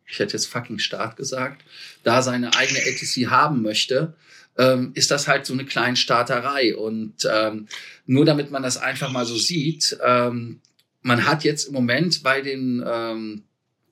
ich 0.06 0.18
hätte 0.18 0.34
jetzt 0.34 0.44
fucking 0.44 0.78
Staat 0.78 1.16
gesagt, 1.16 1.64
da 2.02 2.20
seine 2.20 2.54
eigene 2.54 2.80
ATC 2.80 3.30
haben 3.30 3.62
möchte, 3.62 4.12
ähm, 4.60 4.90
ist 4.94 5.10
das 5.10 5.26
halt 5.26 5.46
so 5.46 5.54
eine 5.54 5.64
kleine 5.64 5.96
Staaterei. 5.96 6.76
Und 6.76 7.26
ähm, 7.30 7.66
nur 8.06 8.24
damit 8.26 8.50
man 8.50 8.62
das 8.62 8.76
einfach 8.76 9.10
mal 9.10 9.24
so 9.24 9.36
sieht, 9.36 9.96
ähm, 10.04 10.60
man 11.02 11.26
hat 11.26 11.44
jetzt 11.44 11.68
im 11.68 11.72
Moment 11.72 12.22
bei 12.22 12.42
den, 12.42 12.84
ähm, 12.86 13.42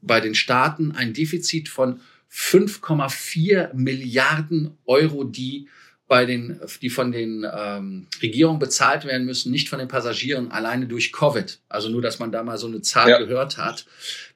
bei 0.03 0.21
den 0.21 0.35
Staaten 0.35 0.93
ein 0.93 1.15
Defizit 1.15 1.71
von 1.71 2.01
5,4 2.31 3.73
Milliarden 3.73 4.77
Euro, 4.85 5.25
die 5.25 5.69
bei 6.07 6.27
den, 6.27 6.61
die 6.83 6.91
von 6.91 7.13
den 7.13 7.47
ähm, 7.51 8.07
Regierungen 8.23 8.59
bezahlt 8.59 9.05
werden 9.05 9.27
müssen, 9.27 9.51
nicht 9.51 9.69
von 9.69 9.79
den 9.79 9.89
Passagieren 9.89 10.51
alleine 10.51 10.87
durch 10.87 11.13
Covid. 11.13 11.61
Also 11.69 11.89
nur, 11.89 12.03
dass 12.03 12.19
man 12.19 12.33
da 12.33 12.43
mal 12.43 12.59
so 12.59 12.67
eine 12.67 12.83
Zahl 12.83 13.11
ja. 13.11 13.19
gehört 13.19 13.57
hat. 13.59 13.87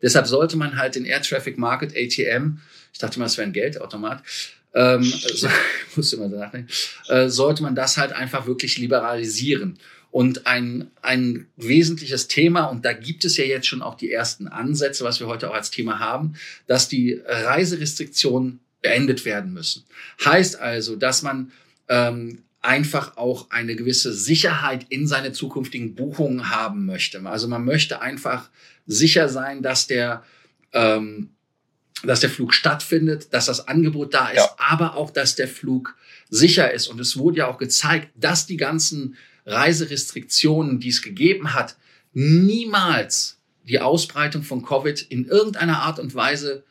Deshalb 0.00 0.26
sollte 0.26 0.56
man 0.56 0.78
halt 0.78 0.94
den 0.94 1.04
Air 1.04 1.22
Traffic 1.22 1.58
Market 1.58 1.92
ATM, 1.96 2.58
ich 2.92 2.98
dachte 2.98 3.18
mal, 3.18 3.24
es 3.26 3.38
wäre 3.38 3.46
ein 3.46 3.54
Geldautomat, 3.54 4.22
ähm, 4.74 5.02
so, 5.02 5.48
man 6.18 6.30
nachdenken, 6.30 6.68
äh, 7.08 7.28
sollte 7.28 7.62
man 7.62 7.74
das 7.74 7.96
halt 7.96 8.12
einfach 8.12 8.46
wirklich 8.46 8.78
liberalisieren. 8.78 9.78
Und 10.10 10.46
ein, 10.46 10.90
ein 11.00 11.46
wesentliches 11.56 12.28
Thema, 12.28 12.64
und 12.66 12.84
da 12.84 12.92
gibt 12.92 13.24
es 13.24 13.38
ja 13.38 13.44
jetzt 13.44 13.66
schon 13.66 13.80
auch 13.80 13.94
die 13.94 14.12
ersten 14.12 14.46
Ansätze, 14.46 15.04
was 15.04 15.20
wir 15.20 15.26
heute 15.26 15.50
auch 15.50 15.54
als 15.54 15.70
Thema 15.70 16.00
haben, 16.00 16.34
dass 16.66 16.88
die 16.88 17.22
Reiserestriktionen 17.24 18.60
beendet 18.82 19.24
werden 19.24 19.54
müssen. 19.54 19.84
Heißt 20.22 20.60
also, 20.60 20.96
dass 20.96 21.22
man 21.22 21.52
ähm, 21.88 22.42
einfach 22.60 23.16
auch 23.16 23.50
eine 23.50 23.74
gewisse 23.74 24.12
Sicherheit 24.12 24.86
in 24.88 25.06
seine 25.06 25.32
zukünftigen 25.32 25.94
Buchungen 25.94 26.50
haben 26.50 26.84
möchte. 26.84 27.24
Also 27.24 27.48
man 27.48 27.64
möchte 27.64 28.02
einfach 28.02 28.50
sicher 28.86 29.28
sein, 29.28 29.62
dass 29.62 29.86
der 29.86 30.24
ähm, 30.72 31.30
dass 32.04 32.20
der 32.20 32.30
Flug 32.30 32.54
stattfindet, 32.54 33.32
dass 33.32 33.46
das 33.46 33.68
Angebot 33.68 34.14
da 34.14 34.28
ist, 34.28 34.36
ja. 34.38 34.54
aber 34.58 34.96
auch, 34.96 35.10
dass 35.10 35.36
der 35.36 35.48
Flug 35.48 35.96
sicher 36.30 36.72
ist. 36.72 36.88
Und 36.88 37.00
es 37.00 37.16
wurde 37.16 37.38
ja 37.38 37.48
auch 37.48 37.58
gezeigt, 37.58 38.08
dass 38.16 38.46
die 38.46 38.56
ganzen 38.56 39.16
Reiserestriktionen, 39.46 40.80
die 40.80 40.88
es 40.88 41.02
gegeben 41.02 41.54
hat, 41.54 41.76
niemals 42.12 43.38
die 43.64 43.80
Ausbreitung 43.80 44.42
von 44.42 44.64
Covid 44.64 45.00
in 45.00 45.26
irgendeiner 45.26 45.80
Art 45.80 45.98
und 45.98 46.14
Weise 46.14 46.64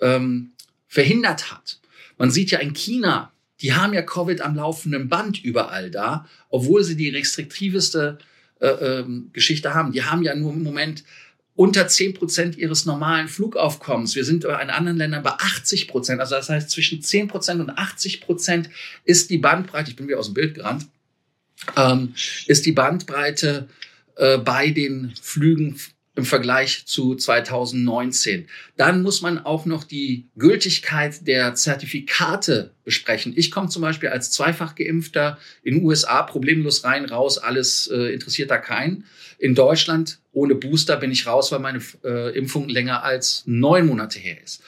ähm, 0.00 0.52
verhindert 0.86 1.52
hat. 1.52 1.80
Man 2.16 2.30
sieht 2.30 2.50
ja 2.50 2.58
in 2.58 2.72
China, 2.72 3.32
die 3.60 3.74
haben 3.74 3.92
ja 3.92 4.02
Covid 4.02 4.40
am 4.40 4.54
laufenden 4.54 5.08
Band 5.08 5.42
überall 5.42 5.90
da, 5.90 6.26
obwohl 6.48 6.84
sie 6.84 6.96
die 6.96 7.10
restriktiveste 7.10 8.18
äh, 8.60 8.68
ähm, 8.68 9.30
Geschichte 9.32 9.74
haben. 9.74 9.92
Die 9.92 10.04
haben 10.04 10.22
ja 10.22 10.34
nur 10.34 10.52
im 10.52 10.62
Moment 10.62 11.04
unter 11.58 11.88
zehn 11.88 12.14
Prozent 12.14 12.56
ihres 12.56 12.86
normalen 12.86 13.26
Flugaufkommens. 13.26 14.14
Wir 14.14 14.24
sind 14.24 14.44
in 14.44 14.50
anderen 14.50 14.96
Ländern 14.96 15.24
bei 15.24 15.32
80 15.32 15.88
Prozent. 15.88 16.20
Also 16.20 16.36
das 16.36 16.48
heißt, 16.48 16.70
zwischen 16.70 17.02
10 17.02 17.26
Prozent 17.26 17.60
und 17.60 17.70
80 17.70 18.20
Prozent 18.20 18.70
ist 19.04 19.28
die 19.28 19.38
Bandbreite, 19.38 19.90
ich 19.90 19.96
bin 19.96 20.06
wieder 20.06 20.20
aus 20.20 20.26
dem 20.26 20.34
Bild 20.34 20.54
gerannt, 20.54 20.86
ähm, 21.76 22.14
ist 22.46 22.64
die 22.64 22.70
Bandbreite 22.70 23.68
äh, 24.14 24.38
bei 24.38 24.70
den 24.70 25.12
Flügen 25.20 25.80
im 26.18 26.24
Vergleich 26.24 26.84
zu 26.84 27.14
2019. 27.14 28.48
Dann 28.76 29.02
muss 29.02 29.22
man 29.22 29.38
auch 29.38 29.66
noch 29.66 29.84
die 29.84 30.26
Gültigkeit 30.36 31.28
der 31.28 31.54
Zertifikate 31.54 32.72
besprechen. 32.84 33.34
Ich 33.36 33.52
komme 33.52 33.68
zum 33.68 33.82
Beispiel 33.82 34.08
als 34.08 34.32
zweifach 34.32 34.74
geimpfter 34.74 35.38
in 35.62 35.84
USA 35.84 36.24
problemlos 36.24 36.82
rein, 36.82 37.04
raus, 37.04 37.38
alles 37.38 37.86
äh, 37.86 38.12
interessiert 38.12 38.50
da 38.50 38.58
keinen. 38.58 39.04
In 39.38 39.54
Deutschland 39.54 40.18
ohne 40.32 40.56
Booster 40.56 40.96
bin 40.96 41.12
ich 41.12 41.28
raus, 41.28 41.52
weil 41.52 41.60
meine 41.60 41.80
äh, 42.02 42.36
Impfung 42.36 42.68
länger 42.68 43.04
als 43.04 43.44
neun 43.46 43.86
Monate 43.86 44.18
her 44.18 44.42
ist. 44.42 44.60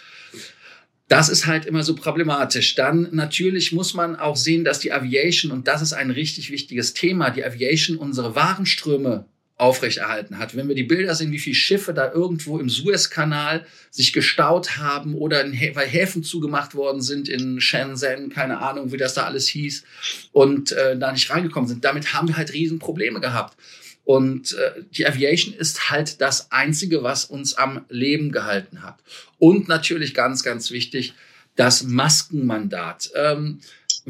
Das 1.09 1.29
ist 1.29 1.49
halt 1.49 1.67
immer 1.67 1.83
so 1.83 1.97
problematisch. 1.97 2.77
Dann 2.77 3.09
natürlich 3.11 3.73
muss 3.73 3.95
man 3.95 4.15
auch 4.15 4.37
sehen, 4.37 4.63
dass 4.63 4.79
die 4.79 4.93
Aviation, 4.93 5.51
und 5.51 5.67
das 5.67 5.83
ist 5.83 5.95
ein 5.95 6.13
richtig 6.13 6.53
wichtiges 6.53 6.95
Thema, 6.95 7.31
die 7.31 7.45
Aviation 7.45 7.97
unsere 7.97 8.37
Warenströme 8.37 9.25
aufrechterhalten 9.61 10.39
hat. 10.39 10.57
Wenn 10.57 10.69
wir 10.69 10.75
die 10.75 10.85
Bilder 10.85 11.15
sehen, 11.15 11.33
wie 11.33 11.39
viele 11.39 11.55
Schiffe 11.55 11.93
da 11.93 12.11
irgendwo 12.13 12.59
im 12.59 12.71
Suezkanal 12.71 13.67
sich 13.91 14.13
gestaut 14.13 14.79
haben 14.79 15.15
oder 15.15 15.43
in, 15.45 15.53
weil 15.75 15.87
Häfen 15.87 16.23
zugemacht 16.23 16.75
worden 16.75 17.03
sind 17.03 17.29
in 17.29 17.61
Shenzhen, 17.61 18.31
keine 18.31 18.59
Ahnung, 18.61 18.91
wie 18.91 18.97
das 18.97 19.15
da 19.15 19.25
alles 19.25 19.49
hieß, 19.49 19.85
und 20.33 20.73
äh, 20.73 20.99
da 20.99 21.13
nicht 21.13 21.31
reingekommen 21.31 21.69
sind. 21.69 21.85
Damit 21.85 22.15
haben 22.15 22.29
wir 22.29 22.37
halt 22.37 22.53
Riesenprobleme 22.53 23.21
gehabt. 23.21 23.57
Und 24.05 24.55
äh, 24.55 24.83
die 24.91 25.07
Aviation 25.07 25.55
ist 25.55 25.91
halt 25.91 26.21
das 26.21 26.51
Einzige, 26.51 27.03
was 27.03 27.27
uns 27.27 27.55
am 27.55 27.85
Leben 27.91 28.33
gehalten 28.33 28.83
hat. 28.83 28.99
Und 29.39 29.69
natürlich 29.69 30.15
ganz, 30.15 30.43
ganz 30.43 30.71
wichtig, 30.71 31.13
das 31.55 31.83
Maskenmandat. 31.83 33.11
Ähm, 33.15 33.61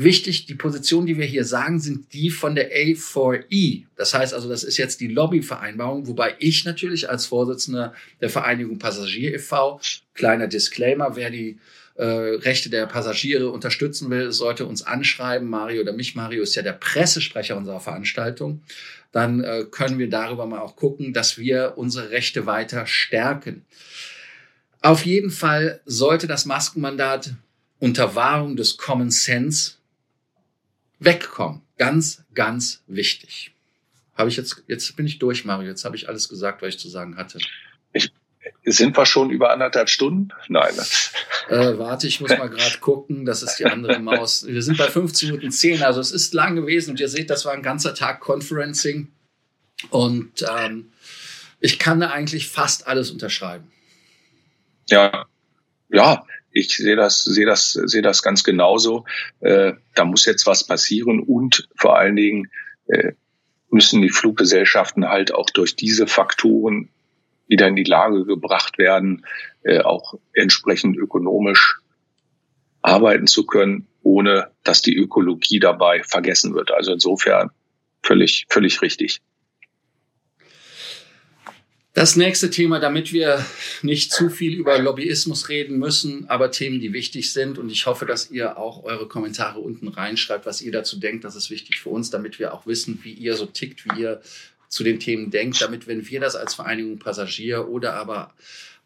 Wichtig, 0.02 0.46
die 0.46 0.54
Position, 0.54 1.04
die 1.04 1.18
wir 1.18 1.26
hier 1.26 1.44
sagen, 1.44 1.78
sind 1.78 2.14
die 2.14 2.30
von 2.30 2.54
der 2.54 2.72
A4E. 2.72 3.84
Das 3.96 4.14
heißt 4.14 4.32
also, 4.32 4.48
das 4.48 4.64
ist 4.64 4.78
jetzt 4.78 5.02
die 5.02 5.08
Lobbyvereinbarung, 5.08 6.06
wobei 6.06 6.36
ich 6.38 6.64
natürlich 6.64 7.10
als 7.10 7.26
Vorsitzender 7.26 7.92
der 8.22 8.30
Vereinigung 8.30 8.78
Passagier 8.78 9.34
e.V., 9.34 9.78
kleiner 10.14 10.46
Disclaimer, 10.46 11.16
wer 11.16 11.28
die 11.28 11.58
äh, 11.96 12.04
Rechte 12.04 12.70
der 12.70 12.86
Passagiere 12.86 13.50
unterstützen 13.50 14.08
will, 14.08 14.32
sollte 14.32 14.64
uns 14.64 14.82
anschreiben. 14.82 15.50
Mario 15.50 15.82
oder 15.82 15.92
mich, 15.92 16.14
Mario 16.14 16.44
ist 16.44 16.54
ja 16.54 16.62
der 16.62 16.72
Pressesprecher 16.72 17.58
unserer 17.58 17.80
Veranstaltung. 17.80 18.62
Dann 19.12 19.44
äh, 19.44 19.66
können 19.70 19.98
wir 19.98 20.08
darüber 20.08 20.46
mal 20.46 20.60
auch 20.60 20.76
gucken, 20.76 21.12
dass 21.12 21.36
wir 21.36 21.74
unsere 21.76 22.08
Rechte 22.08 22.46
weiter 22.46 22.86
stärken. 22.86 23.66
Auf 24.80 25.04
jeden 25.04 25.30
Fall 25.30 25.82
sollte 25.84 26.26
das 26.26 26.46
Maskenmandat 26.46 27.34
unter 27.80 28.14
Wahrung 28.14 28.56
des 28.56 28.78
Common 28.78 29.10
Sense 29.10 29.72
wegkommen. 31.00 31.62
Ganz, 31.76 32.22
ganz 32.34 32.82
wichtig. 32.86 33.52
Habe 34.14 34.28
ich 34.28 34.36
jetzt, 34.36 34.62
jetzt 34.68 34.96
bin 34.96 35.06
ich 35.06 35.18
durch, 35.18 35.44
Mario. 35.44 35.68
Jetzt 35.68 35.84
habe 35.84 35.96
ich 35.96 36.08
alles 36.08 36.28
gesagt, 36.28 36.62
was 36.62 36.68
ich 36.70 36.78
zu 36.78 36.88
sagen 36.88 37.16
hatte. 37.16 37.38
Ich, 37.92 38.12
sind 38.64 38.96
wir 38.96 39.06
schon 39.06 39.30
über 39.30 39.50
anderthalb 39.50 39.88
Stunden? 39.88 40.28
Nein. 40.48 40.74
Äh, 41.48 41.78
warte, 41.78 42.06
ich 42.06 42.20
muss 42.20 42.30
mal 42.30 42.48
gerade 42.48 42.78
gucken. 42.78 43.24
Das 43.24 43.42
ist 43.42 43.56
die 43.56 43.64
andere 43.64 43.98
Maus. 43.98 44.46
Wir 44.46 44.62
sind 44.62 44.78
bei 44.78 44.88
15 44.88 45.30
Minuten 45.30 45.50
10. 45.50 45.82
Also 45.82 46.00
es 46.00 46.12
ist 46.12 46.34
lang 46.34 46.54
gewesen 46.54 46.90
und 46.90 47.00
ihr 47.00 47.08
seht, 47.08 47.30
das 47.30 47.44
war 47.44 47.52
ein 47.52 47.62
ganzer 47.62 47.94
Tag 47.94 48.20
Conferencing. 48.20 49.08
Und 49.88 50.44
ähm, 50.58 50.92
ich 51.60 51.78
kann 51.78 52.00
da 52.00 52.10
eigentlich 52.10 52.48
fast 52.48 52.86
alles 52.86 53.10
unterschreiben. 53.10 53.70
Ja, 54.88 55.26
ja, 55.88 56.24
ich 56.52 56.76
sehe 56.76 56.96
das, 56.96 57.22
sehe 57.22 57.46
das, 57.46 57.72
sehe 57.72 58.02
das 58.02 58.22
ganz 58.22 58.44
genauso. 58.44 59.04
Äh, 59.40 59.74
da 59.94 60.04
muss 60.04 60.26
jetzt 60.26 60.46
was 60.46 60.66
passieren 60.66 61.20
und 61.20 61.68
vor 61.76 61.98
allen 61.98 62.16
Dingen 62.16 62.50
äh, 62.86 63.12
müssen 63.70 64.02
die 64.02 64.10
Fluggesellschaften 64.10 65.08
halt 65.08 65.32
auch 65.32 65.48
durch 65.50 65.76
diese 65.76 66.06
Faktoren 66.06 66.88
wieder 67.46 67.68
in 67.68 67.76
die 67.76 67.84
Lage 67.84 68.24
gebracht 68.24 68.78
werden, 68.78 69.26
äh, 69.62 69.80
auch 69.80 70.14
entsprechend 70.32 70.96
ökonomisch 70.96 71.78
arbeiten 72.82 73.26
zu 73.26 73.44
können, 73.44 73.86
ohne 74.02 74.50
dass 74.64 74.82
die 74.82 74.96
Ökologie 74.96 75.58
dabei 75.58 76.02
vergessen 76.02 76.54
wird. 76.54 76.70
Also 76.70 76.92
insofern 76.92 77.50
völlig, 78.02 78.46
völlig 78.48 78.80
richtig. 78.82 79.20
Das 81.92 82.14
nächste 82.14 82.50
Thema, 82.50 82.78
damit 82.78 83.12
wir 83.12 83.44
nicht 83.82 84.12
zu 84.12 84.30
viel 84.30 84.54
über 84.54 84.78
Lobbyismus 84.78 85.48
reden 85.48 85.78
müssen, 85.78 86.28
aber 86.28 86.52
Themen, 86.52 86.78
die 86.80 86.92
wichtig 86.92 87.32
sind. 87.32 87.58
Und 87.58 87.68
ich 87.68 87.86
hoffe, 87.86 88.06
dass 88.06 88.30
ihr 88.30 88.58
auch 88.58 88.84
eure 88.84 89.08
Kommentare 89.08 89.58
unten 89.58 89.88
reinschreibt, 89.88 90.46
was 90.46 90.62
ihr 90.62 90.70
dazu 90.70 91.00
denkt. 91.00 91.24
Das 91.24 91.34
ist 91.34 91.50
wichtig 91.50 91.80
für 91.80 91.88
uns, 91.88 92.10
damit 92.10 92.38
wir 92.38 92.54
auch 92.54 92.64
wissen, 92.64 93.00
wie 93.02 93.12
ihr 93.12 93.34
so 93.34 93.46
tickt, 93.46 93.84
wie 93.86 94.02
ihr 94.02 94.22
zu 94.68 94.84
den 94.84 95.00
Themen 95.00 95.30
denkt, 95.30 95.60
damit, 95.60 95.88
wenn 95.88 96.08
wir 96.08 96.20
das 96.20 96.36
als 96.36 96.54
Vereinigung 96.54 97.00
Passagier 97.00 97.68
oder 97.68 97.94
aber 97.94 98.32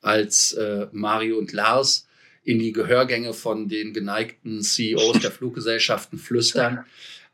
als 0.00 0.54
äh, 0.54 0.86
Mario 0.92 1.36
und 1.36 1.52
Lars 1.52 2.06
in 2.42 2.58
die 2.58 2.72
Gehörgänge 2.72 3.34
von 3.34 3.68
den 3.68 3.92
geneigten 3.92 4.62
CEOs 4.62 5.20
der 5.20 5.30
Fluggesellschaften 5.30 6.18
flüstern, 6.18 6.84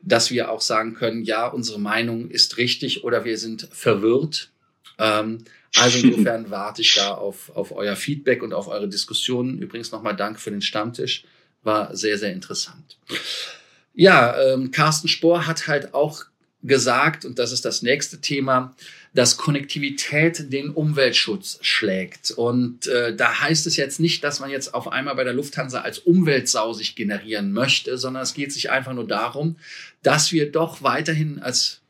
dass 0.01 0.31
wir 0.31 0.51
auch 0.51 0.61
sagen 0.61 0.95
können, 0.95 1.23
ja, 1.23 1.47
unsere 1.47 1.79
Meinung 1.79 2.29
ist 2.29 2.57
richtig 2.57 3.05
oder 3.05 3.23
wir 3.23 3.37
sind 3.37 3.69
verwirrt. 3.71 4.51
Ähm, 5.01 5.43
also 5.75 6.05
insofern 6.05 6.49
warte 6.51 6.81
ich 6.81 6.93
da 6.95 7.11
auf, 7.13 7.49
auf 7.55 7.71
euer 7.71 7.95
Feedback 7.95 8.43
und 8.43 8.53
auf 8.53 8.67
eure 8.67 8.87
Diskussionen. 8.87 9.59
Übrigens 9.59 9.91
nochmal 9.91 10.15
Dank 10.15 10.39
für 10.39 10.51
den 10.51 10.61
Stammtisch. 10.61 11.23
War 11.63 11.95
sehr, 11.95 12.17
sehr 12.17 12.31
interessant. 12.31 12.97
Ja, 13.93 14.39
ähm, 14.41 14.71
Carsten 14.71 15.07
Spohr 15.07 15.47
hat 15.47 15.67
halt 15.67 15.93
auch 15.93 16.25
gesagt, 16.63 17.25
und 17.25 17.39
das 17.39 17.51
ist 17.51 17.65
das 17.65 17.81
nächste 17.81 18.21
Thema, 18.21 18.75
dass 19.13 19.37
Konnektivität 19.37 20.51
den 20.53 20.69
Umweltschutz 20.69 21.57
schlägt. 21.61 22.31
Und 22.31 22.87
äh, 22.87 23.15
da 23.15 23.41
heißt 23.41 23.67
es 23.67 23.75
jetzt 23.75 23.99
nicht, 23.99 24.23
dass 24.23 24.39
man 24.39 24.49
jetzt 24.49 24.73
auf 24.73 24.87
einmal 24.87 25.15
bei 25.15 25.23
der 25.23 25.33
Lufthansa 25.33 25.81
als 25.81 25.99
Umweltsau 25.99 26.73
sich 26.73 26.95
generieren 26.95 27.51
möchte, 27.51 27.97
sondern 27.97 28.23
es 28.23 28.33
geht 28.33 28.53
sich 28.53 28.71
einfach 28.71 28.93
nur 28.93 29.07
darum, 29.07 29.57
dass 30.03 30.31
wir 30.31 30.51
doch 30.51 30.81
weiterhin 30.81 31.39
als 31.39 31.80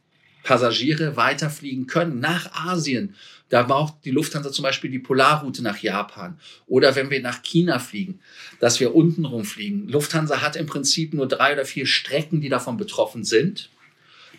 Passagiere 0.43 1.15
weiterfliegen 1.15 1.88
können 1.88 2.19
nach 2.19 2.51
Asien. 2.53 3.15
Da 3.50 3.63
braucht 3.63 4.05
die 4.05 4.12
Lufthansa 4.12 4.51
zum 4.51 4.63
Beispiel 4.63 4.89
die 4.89 5.00
Polarroute 5.00 5.62
nach 5.62 5.77
Japan. 5.79 6.39
Oder 6.67 6.95
wenn 6.95 7.10
wir 7.10 7.21
nach 7.21 7.43
China 7.43 7.79
fliegen, 7.79 8.21
dass 8.60 8.79
wir 8.79 8.95
untenrum 8.95 9.43
fliegen. 9.43 9.89
Lufthansa 9.89 10.41
hat 10.41 10.55
im 10.55 10.67
Prinzip 10.67 11.13
nur 11.13 11.27
drei 11.27 11.53
oder 11.53 11.65
vier 11.65 11.86
Strecken, 11.86 12.39
die 12.39 12.50
davon 12.50 12.77
betroffen 12.77 13.25
sind, 13.25 13.69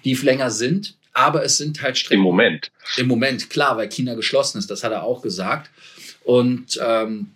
die 0.05 0.15
länger 0.15 0.51
sind. 0.51 0.97
Aber 1.13 1.45
es 1.45 1.59
sind 1.59 1.83
halt 1.83 1.99
Strecken. 1.99 2.21
Im 2.21 2.25
Moment. 2.25 2.71
Im 2.97 3.07
Moment, 3.07 3.51
klar, 3.51 3.77
weil 3.77 3.91
China 3.91 4.15
geschlossen 4.15 4.59
ist. 4.59 4.71
Das 4.71 4.83
hat 4.83 4.93
er 4.93 5.03
auch 5.03 5.21
gesagt. 5.21 5.71
Und 6.25 6.81
ähm, 6.83 7.33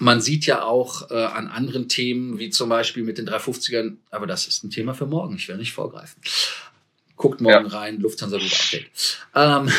man 0.00 0.20
sieht 0.20 0.46
ja 0.46 0.62
auch 0.64 1.10
äh, 1.10 1.14
an 1.14 1.48
anderen 1.48 1.88
Themen, 1.88 2.38
wie 2.38 2.50
zum 2.50 2.68
Beispiel 2.68 3.04
mit 3.04 3.18
den 3.18 3.28
350ern, 3.28 3.96
aber 4.10 4.26
das 4.26 4.46
ist 4.46 4.64
ein 4.64 4.70
Thema 4.70 4.94
für 4.94 5.06
morgen, 5.06 5.36
ich 5.36 5.46
will 5.48 5.58
nicht 5.58 5.72
vorgreifen. 5.72 6.20
Guckt 7.20 7.42
morgen 7.42 7.68
ja. 7.68 7.78
rein, 7.78 8.00
Lufthansa 8.00 8.38
Group 8.38 8.50
Update. 8.50 9.18
Ähm, 9.34 9.70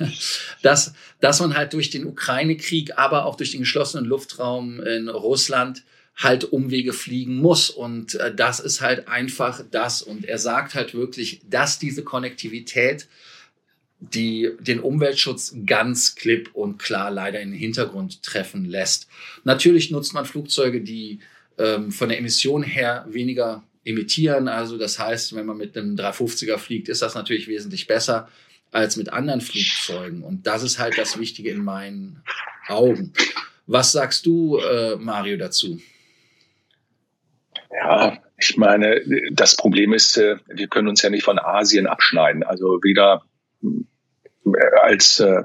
dass, 0.62 0.94
dass 1.20 1.38
man 1.38 1.54
halt 1.54 1.74
durch 1.74 1.90
den 1.90 2.06
Ukraine-Krieg, 2.06 2.96
aber 2.96 3.26
auch 3.26 3.36
durch 3.36 3.50
den 3.50 3.60
geschlossenen 3.60 4.06
Luftraum 4.06 4.80
in 4.80 5.10
Russland 5.10 5.82
halt 6.16 6.44
Umwege 6.44 6.94
fliegen 6.94 7.36
muss. 7.36 7.68
Und 7.68 8.14
äh, 8.14 8.34
das 8.34 8.58
ist 8.58 8.80
halt 8.80 9.06
einfach 9.06 9.62
das. 9.70 10.00
Und 10.00 10.24
er 10.24 10.38
sagt 10.38 10.74
halt 10.74 10.94
wirklich, 10.94 11.42
dass 11.50 11.78
diese 11.78 12.04
Konnektivität 12.04 13.06
die 14.00 14.50
den 14.60 14.80
Umweltschutz 14.80 15.56
ganz 15.66 16.14
klipp 16.14 16.50
und 16.54 16.78
klar 16.78 17.10
leider 17.10 17.40
in 17.40 17.50
den 17.50 17.58
Hintergrund 17.58 18.22
treffen 18.22 18.64
lässt. 18.64 19.08
Natürlich 19.44 19.90
nutzt 19.90 20.14
man 20.14 20.24
Flugzeuge, 20.24 20.80
die 20.80 21.18
ähm, 21.58 21.90
von 21.90 22.08
der 22.08 22.18
Emission 22.18 22.62
her 22.62 23.04
weniger 23.10 23.64
emittieren. 23.88 24.48
Also 24.48 24.78
das 24.78 24.98
heißt, 24.98 25.34
wenn 25.34 25.46
man 25.46 25.56
mit 25.56 25.76
einem 25.76 25.96
350er 25.96 26.58
fliegt, 26.58 26.88
ist 26.88 27.02
das 27.02 27.14
natürlich 27.14 27.48
wesentlich 27.48 27.86
besser 27.86 28.28
als 28.70 28.96
mit 28.96 29.12
anderen 29.12 29.40
Flugzeugen. 29.40 30.22
Und 30.22 30.46
das 30.46 30.62
ist 30.62 30.78
halt 30.78 30.98
das 30.98 31.18
Wichtige 31.18 31.50
in 31.50 31.64
meinen 31.64 32.22
Augen. 32.68 33.12
Was 33.66 33.92
sagst 33.92 34.26
du, 34.26 34.58
äh, 34.58 34.96
Mario, 34.96 35.36
dazu? 35.36 35.80
Ja, 37.70 38.18
ich 38.38 38.56
meine, 38.56 39.02
das 39.32 39.56
Problem 39.56 39.92
ist, 39.92 40.16
äh, 40.16 40.36
wir 40.46 40.68
können 40.68 40.88
uns 40.88 41.02
ja 41.02 41.10
nicht 41.10 41.24
von 41.24 41.38
Asien 41.38 41.86
abschneiden. 41.86 42.42
Also 42.42 42.80
weder 42.82 43.24
als 44.82 45.20
äh, 45.20 45.42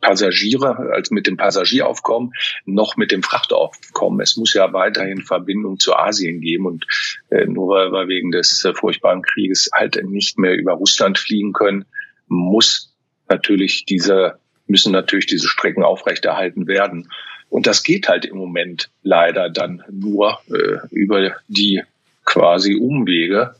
Passagiere, 0.00 0.90
als 0.92 1.10
mit 1.10 1.26
dem 1.26 1.36
Passagieraufkommen, 1.36 2.32
noch 2.64 2.96
mit 2.96 3.10
dem 3.10 3.22
Frachtaufkommen. 3.22 4.20
Es 4.20 4.36
muss 4.36 4.54
ja 4.54 4.72
weiterhin 4.72 5.22
Verbindung 5.22 5.78
zu 5.78 5.94
Asien 5.94 6.40
geben 6.40 6.66
und 6.66 6.86
äh, 7.30 7.46
nur 7.46 7.68
weil 7.68 7.92
wir 7.92 8.08
wegen 8.08 8.30
des 8.30 8.64
äh, 8.64 8.74
furchtbaren 8.74 9.22
Krieges 9.22 9.70
halt 9.72 10.02
nicht 10.04 10.38
mehr 10.38 10.54
über 10.54 10.72
Russland 10.72 11.18
fliegen 11.18 11.52
können, 11.52 11.84
muss 12.26 12.94
natürlich 13.28 13.84
diese 13.84 14.38
müssen 14.66 14.92
natürlich 14.92 15.26
diese 15.26 15.48
Strecken 15.48 15.82
aufrechterhalten 15.82 16.66
werden. 16.66 17.10
Und 17.48 17.66
das 17.66 17.82
geht 17.82 18.08
halt 18.08 18.24
im 18.24 18.36
Moment 18.36 18.90
leider 19.02 19.50
dann 19.50 19.84
nur 19.90 20.40
äh, 20.48 20.78
über 20.90 21.36
die 21.48 21.82
quasi 22.24 22.74
Umwege. 22.74 23.54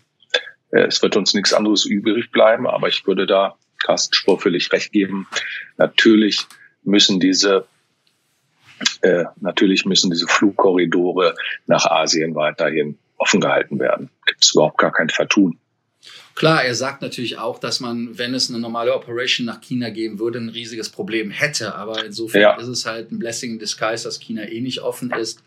Äh, 0.70 0.86
es 0.86 1.02
wird 1.02 1.16
uns 1.16 1.34
nichts 1.34 1.52
anderes 1.52 1.84
übrig 1.84 2.30
bleiben, 2.30 2.66
aber 2.66 2.88
ich 2.88 3.06
würde 3.06 3.26
da 3.26 3.56
Carsten 3.84 4.14
Spohr 4.14 4.40
völlig 4.40 4.72
recht 4.72 4.92
geben. 4.92 5.28
Natürlich 5.76 6.40
müssen 6.82 7.20
diese 7.20 7.66
äh, 9.02 9.24
natürlich 9.40 9.84
müssen 9.84 10.10
diese 10.10 10.26
Flugkorridore 10.26 11.34
nach 11.66 11.86
Asien 11.86 12.34
weiterhin 12.34 12.98
offen 13.16 13.40
gehalten 13.40 13.78
werden. 13.78 14.10
Gibt 14.26 14.44
es 14.44 14.52
überhaupt 14.54 14.78
gar 14.78 14.92
kein 14.92 15.08
Vertun. 15.08 15.58
Klar, 16.34 16.64
er 16.64 16.74
sagt 16.74 17.00
natürlich 17.00 17.38
auch, 17.38 17.60
dass 17.60 17.78
man, 17.78 18.18
wenn 18.18 18.34
es 18.34 18.50
eine 18.50 18.58
normale 18.58 18.92
Operation 18.92 19.46
nach 19.46 19.60
China 19.60 19.90
geben 19.90 20.18
würde, 20.18 20.40
ein 20.40 20.48
riesiges 20.48 20.88
Problem 20.88 21.30
hätte. 21.30 21.76
Aber 21.76 22.04
insofern 22.04 22.40
ja. 22.40 22.56
ist 22.56 22.66
es 22.66 22.86
halt 22.86 23.12
ein 23.12 23.20
Blessing 23.20 23.52
in 23.52 23.58
Disguise, 23.60 24.04
dass 24.04 24.18
China 24.18 24.42
eh 24.42 24.60
nicht 24.60 24.80
offen 24.80 25.12
ist. 25.12 25.42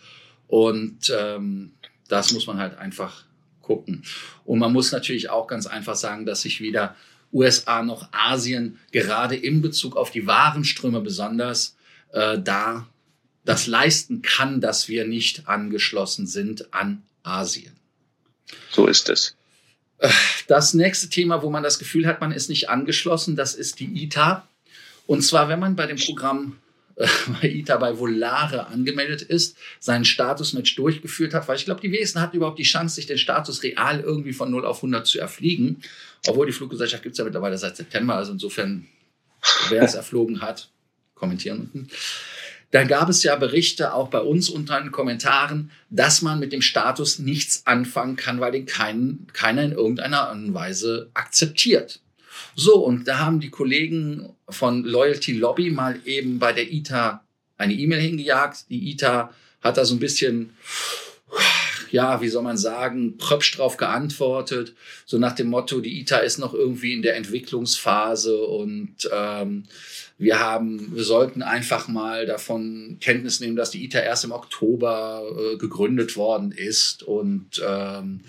Und 0.47 1.13
ähm, 1.15 1.73
das 2.07 2.31
muss 2.31 2.47
man 2.47 2.57
halt 2.57 2.77
einfach 2.77 3.25
gucken. 3.61 4.03
Und 4.45 4.59
man 4.59 4.71
muss 4.71 4.93
natürlich 4.93 5.29
auch 5.29 5.47
ganz 5.47 5.67
einfach 5.67 5.95
sagen, 5.95 6.25
dass 6.25 6.41
sich 6.41 6.61
wieder 6.61 6.95
USA 7.33 7.83
noch 7.83 8.09
Asien, 8.11 8.79
gerade 8.91 9.35
in 9.35 9.61
Bezug 9.61 9.95
auf 9.95 10.11
die 10.11 10.27
Warenströme 10.27 11.01
besonders, 11.01 11.75
äh, 12.11 12.39
da 12.39 12.87
das 13.45 13.67
leisten 13.67 14.21
kann, 14.21 14.59
dass 14.59 14.89
wir 14.89 15.07
nicht 15.07 15.47
angeschlossen 15.47 16.27
sind 16.27 16.73
an 16.73 17.03
Asien. 17.23 17.73
So 18.71 18.87
ist 18.87 19.09
es. 19.09 19.35
Das 20.47 20.73
nächste 20.73 21.09
Thema, 21.09 21.41
wo 21.41 21.49
man 21.49 21.63
das 21.63 21.79
Gefühl 21.79 22.05
hat, 22.05 22.21
man 22.21 22.31
ist 22.31 22.49
nicht 22.49 22.69
angeschlossen, 22.69 23.35
das 23.35 23.55
ist 23.55 23.79
die 23.79 24.03
ITA. 24.03 24.47
Und 25.07 25.23
zwar, 25.23 25.49
wenn 25.49 25.59
man 25.59 25.75
bei 25.75 25.87
dem 25.87 25.97
Programm 25.97 26.57
bei 27.41 27.47
ITA 27.47 27.77
bei 27.77 27.97
Volare 27.99 28.67
angemeldet 28.67 29.21
ist, 29.21 29.55
seinen 29.79 30.05
Statusmatch 30.05 30.75
durchgeführt 30.75 31.33
hat, 31.33 31.47
weil 31.47 31.57
ich 31.57 31.65
glaube, 31.65 31.81
die 31.81 31.91
wenigsten 31.91 32.19
hatten 32.19 32.37
überhaupt 32.37 32.57
die 32.57 32.63
Chance, 32.63 32.95
sich 32.95 33.05
den 33.05 33.19
Status 33.19 33.61
real 33.61 33.99
irgendwie 33.99 34.33
von 34.33 34.49
0 34.49 34.65
auf 34.65 34.77
100 34.77 35.05
zu 35.05 35.19
erfliegen. 35.19 35.81
Obwohl 36.27 36.47
die 36.47 36.53
Fluggesellschaft 36.53 37.03
gibt 37.03 37.13
es 37.13 37.19
ja 37.19 37.25
mittlerweile 37.25 37.57
seit 37.57 37.77
September, 37.77 38.15
also 38.15 38.31
insofern, 38.31 38.87
wer 39.69 39.83
es 39.83 39.93
erflogen 39.95 40.41
hat, 40.41 40.69
kommentieren 41.13 41.59
unten. 41.59 41.87
Dann 42.71 42.87
gab 42.87 43.07
es 43.09 43.23
ja 43.23 43.35
Berichte 43.35 43.93
auch 43.93 44.09
bei 44.09 44.19
uns 44.19 44.49
unter 44.49 44.81
den 44.81 44.91
Kommentaren, 44.91 45.71
dass 45.89 46.21
man 46.21 46.39
mit 46.39 46.51
dem 46.51 46.61
Status 46.61 47.17
nichts 47.19 47.65
anfangen 47.65 48.17
kann, 48.17 48.41
weil 48.41 48.51
den 48.51 48.65
kein, 48.65 49.27
keiner 49.31 49.63
in 49.63 49.71
irgendeiner 49.71 50.35
Weise 50.53 51.09
akzeptiert. 51.13 52.01
So, 52.55 52.83
und 52.83 53.07
da 53.07 53.19
haben 53.19 53.39
die 53.39 53.49
Kollegen 53.49 54.29
von 54.49 54.83
Loyalty 54.83 55.33
Lobby 55.33 55.69
mal 55.69 55.99
eben 56.05 56.39
bei 56.39 56.53
der 56.53 56.71
ITA 56.71 57.23
eine 57.57 57.73
E-Mail 57.73 58.01
hingejagt. 58.01 58.69
Die 58.69 58.91
ITA 58.91 59.33
hat 59.61 59.77
da 59.77 59.85
so 59.85 59.95
ein 59.95 59.99
bisschen 59.99 60.53
ja, 61.91 62.21
wie 62.21 62.29
soll 62.29 62.43
man 62.43 62.57
sagen, 62.57 63.17
pröpsch 63.17 63.57
drauf 63.57 63.77
geantwortet, 63.77 64.75
so 65.05 65.17
nach 65.17 65.33
dem 65.33 65.47
Motto, 65.47 65.79
die 65.79 65.99
ITA 66.01 66.17
ist 66.17 66.37
noch 66.37 66.53
irgendwie 66.53 66.93
in 66.93 67.01
der 67.01 67.15
Entwicklungsphase 67.15 68.37
und 68.37 69.09
ähm, 69.11 69.63
wir 70.17 70.39
haben, 70.39 70.95
wir 70.95 71.03
sollten 71.03 71.43
einfach 71.43 71.87
mal 71.87 72.25
davon 72.25 72.97
Kenntnis 72.99 73.39
nehmen, 73.39 73.55
dass 73.55 73.71
die 73.71 73.85
ITA 73.85 73.99
erst 73.99 74.25
im 74.25 74.31
Oktober 74.31 75.23
äh, 75.37 75.57
gegründet 75.57 76.15
worden 76.17 76.51
ist 76.51 77.03
und 77.03 77.61
ähm, 77.65 78.21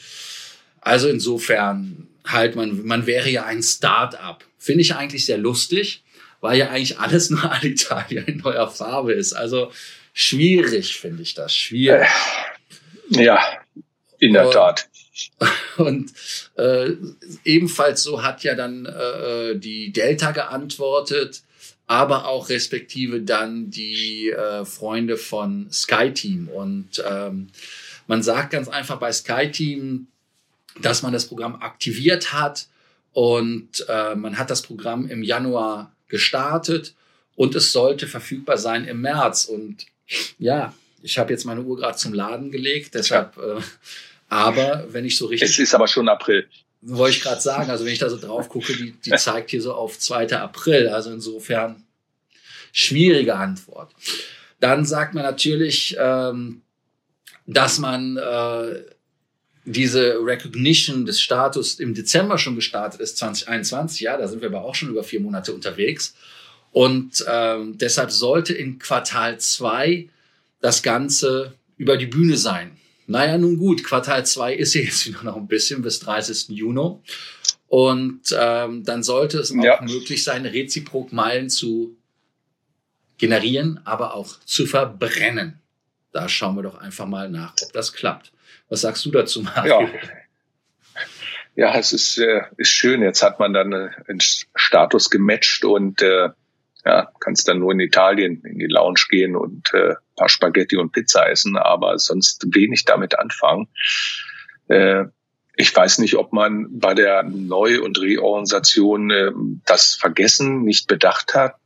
also 0.81 1.09
insofern 1.09 2.08
halt 2.29 2.57
man, 2.57 2.85
man 2.87 3.07
wäre 3.07 3.29
ja 3.29 3.45
ein 3.45 3.63
Start-up. 3.63 4.45
Finde 4.59 4.83
ich 4.83 4.95
eigentlich 4.95 5.27
sehr 5.27 5.39
lustig, 5.39 6.03
weil 6.41 6.59
ja 6.59 6.69
eigentlich 6.69 6.99
alles 6.99 7.31
nur 7.31 7.51
Alitalia 7.51 8.23
in 8.23 8.39
neuer 8.39 8.71
Farbe 8.71 9.13
ist. 9.13 9.33
Also 9.33 9.73
schwierig 10.13 10.97
finde 10.97 11.23
ich 11.23 11.35
das, 11.35 11.55
schwierig. 11.55 12.09
Ja, 13.11 13.41
in 14.19 14.33
der 14.33 14.47
und, 14.47 14.53
Tat. 14.53 14.89
Und 15.79 16.13
äh, 16.57 16.93
ebenfalls 17.45 18.03
so 18.03 18.23
hat 18.23 18.45
ja 18.45 18.55
dann 18.55 18.87
äh, 18.87 19.57
die 19.57 19.93
Delta 19.93 20.31
geantwortet, 20.33 21.43
aber 21.87 22.27
auch 22.27 22.49
respektive 22.49 23.21
dann 23.23 23.71
die 23.71 24.31
äh, 24.31 24.65
Freunde 24.65 25.17
von 25.17 25.69
SkyTeam. 25.73 26.49
Und 26.49 27.03
ähm, 27.09 27.49
man 28.07 28.23
sagt 28.23 28.51
ganz 28.51 28.69
einfach 28.69 28.99
bei 28.99 29.13
SkyTeam, 29.13 30.07
dass 30.81 31.03
man 31.03 31.13
das 31.13 31.27
Programm 31.27 31.57
aktiviert 31.57 32.33
hat 32.33 32.69
und 33.13 33.85
äh, 33.89 34.15
man 34.15 34.39
hat 34.39 34.51
das 34.51 34.63
Programm 34.63 35.09
im 35.09 35.23
Januar 35.23 35.93
gestartet 36.09 36.95
und 37.37 37.55
es 37.55 37.73
sollte 37.73 38.07
verfügbar 38.07 38.59
sein 38.59 38.85
im 38.85 39.01
März. 39.01 39.45
Und 39.45 39.87
ja, 40.39 40.75
ich 41.03 41.19
habe 41.19 41.33
jetzt 41.33 41.45
meine 41.45 41.63
Uhr 41.63 41.77
gerade 41.77 41.97
zum 41.97 42.13
Laden 42.13 42.51
gelegt, 42.51 42.95
deshalb, 42.95 43.37
äh, 43.39 43.61
aber 44.29 44.87
wenn 44.91 45.05
ich 45.05 45.17
so 45.17 45.27
richtig. 45.27 45.51
Es 45.51 45.59
ist 45.59 45.75
aber 45.75 45.89
schon 45.89 46.09
April. 46.09 46.47
Wollte 46.81 47.17
ich 47.17 47.23
gerade 47.23 47.41
sagen, 47.41 47.71
also 47.71 47.85
wenn 47.85 47.93
ich 47.93 47.99
da 47.99 48.09
so 48.09 48.19
drauf 48.19 48.49
gucke, 48.49 48.73
die, 48.77 48.93
die 48.93 49.11
zeigt 49.17 49.51
hier 49.51 49.63
so 49.63 49.75
auf 49.75 49.99
2. 49.99 50.33
April. 50.37 50.89
Also 50.89 51.11
insofern 51.11 51.85
schwierige 52.73 53.35
Antwort. 53.35 53.95
Dann 54.61 54.85
sagt 54.85 55.15
man 55.15 55.25
natürlich, 55.25 55.97
ähm, 55.99 56.63
dass 57.47 57.79
man 57.79 58.17
äh, 58.17 58.83
diese 59.73 60.19
Recognition 60.25 61.05
des 61.07 61.21
Status 61.21 61.79
im 61.81 61.95
Dezember 61.95 62.39
schon 62.39 62.55
gestartet 62.55 63.01
ist, 63.01 63.19
2021, 63.19 64.01
ja, 64.01 64.17
da 64.17 64.29
sind 64.29 64.41
wir 64.41 64.49
aber 64.49 64.65
auch 64.65 64.75
schon 64.75 64.91
über 64.91 65.05
vier 65.05 65.21
Monate 65.21 65.53
unterwegs. 65.53 66.15
Und 66.73 67.25
ähm, 67.29 67.79
deshalb 67.79 68.11
sollte 68.11 68.55
in 68.55 68.79
Quartal 68.79 69.39
zwei 69.41 70.09
das 70.61 70.83
Ganze 70.83 71.55
über 71.77 71.97
die 71.97 72.07
Bühne 72.07 72.37
sein. 72.37 72.77
Naja, 73.07 73.39
nun 73.39 73.59
gut, 73.59 73.85
Quartal 73.85 74.27
zwei 74.27 74.55
ist 74.55 74.75
ja 74.75 74.83
jetzt 74.83 75.07
wieder 75.07 75.23
noch 75.23 75.37
ein 75.37 75.49
bisschen 75.49 75.83
bis 75.83 76.01
30. 76.01 76.49
Juni. 76.51 76.97
Und 77.69 78.23
ähm, 78.39 78.85
dann 78.85 79.03
sollte 79.03 79.39
es 79.39 79.53
auch 79.53 79.81
möglich 79.83 80.25
sein, 80.25 80.47
reziprok 80.47 81.13
Meilen 81.13 81.51
zu 81.51 81.97
generieren, 83.19 83.81
aber 83.85 84.15
auch 84.15 84.39
zu 84.45 84.67
verbrennen. 84.67 85.61
Da 86.13 86.29
schauen 86.29 86.57
wir 86.57 86.63
doch 86.63 86.79
einfach 86.79 87.07
mal 87.07 87.31
nach, 87.31 87.55
ob 87.63 87.73
das 87.73 87.93
klappt. 87.93 88.33
Was 88.69 88.83
sagst 88.83 89.05
du 89.05 89.11
dazu, 89.11 89.43
Mario? 89.43 89.83
Ja. 89.83 89.89
Ja, 91.55 91.77
es 91.77 91.93
ist, 91.93 92.19
äh, 92.19 92.43
ist 92.57 92.71
schön. 92.71 93.03
Jetzt 93.03 93.21
hat 93.21 93.41
man 93.41 93.53
dann 93.53 93.73
äh, 93.73 93.91
einen 94.07 94.21
Status 94.21 95.11
gematcht 95.11 95.65
und 95.65 96.03
äh, 96.03 96.29
ja, 96.85 97.11
kannst 97.19 97.49
dann 97.49 97.59
nur 97.59 97.73
in 97.73 97.81
Italien 97.81 98.43
in 98.45 98.61
die 98.61 98.69
Lounge 98.69 99.07
gehen 99.11 99.35
und 99.35 99.75
äh, 99.75 99.95
paar 100.15 100.29
Spaghetti 100.29 100.77
und 100.77 100.93
Pizza 100.93 101.29
essen, 101.29 101.57
aber 101.57 101.99
sonst 101.99 102.47
wenig 102.55 102.85
damit 102.85 103.19
anfangen. 103.19 103.67
Äh, 104.69 105.07
ich 105.57 105.75
weiß 105.75 105.99
nicht, 105.99 106.15
ob 106.15 106.33
man 106.33 106.79
bei 106.79 106.95
der 106.95 107.25
Neu- 107.25 107.83
und 107.83 108.01
Reorganisation 108.01 109.11
äh, 109.11 109.33
das 109.65 109.97
Vergessen 109.97 110.63
nicht 110.63 110.87
bedacht 110.87 111.35
hat 111.35 111.57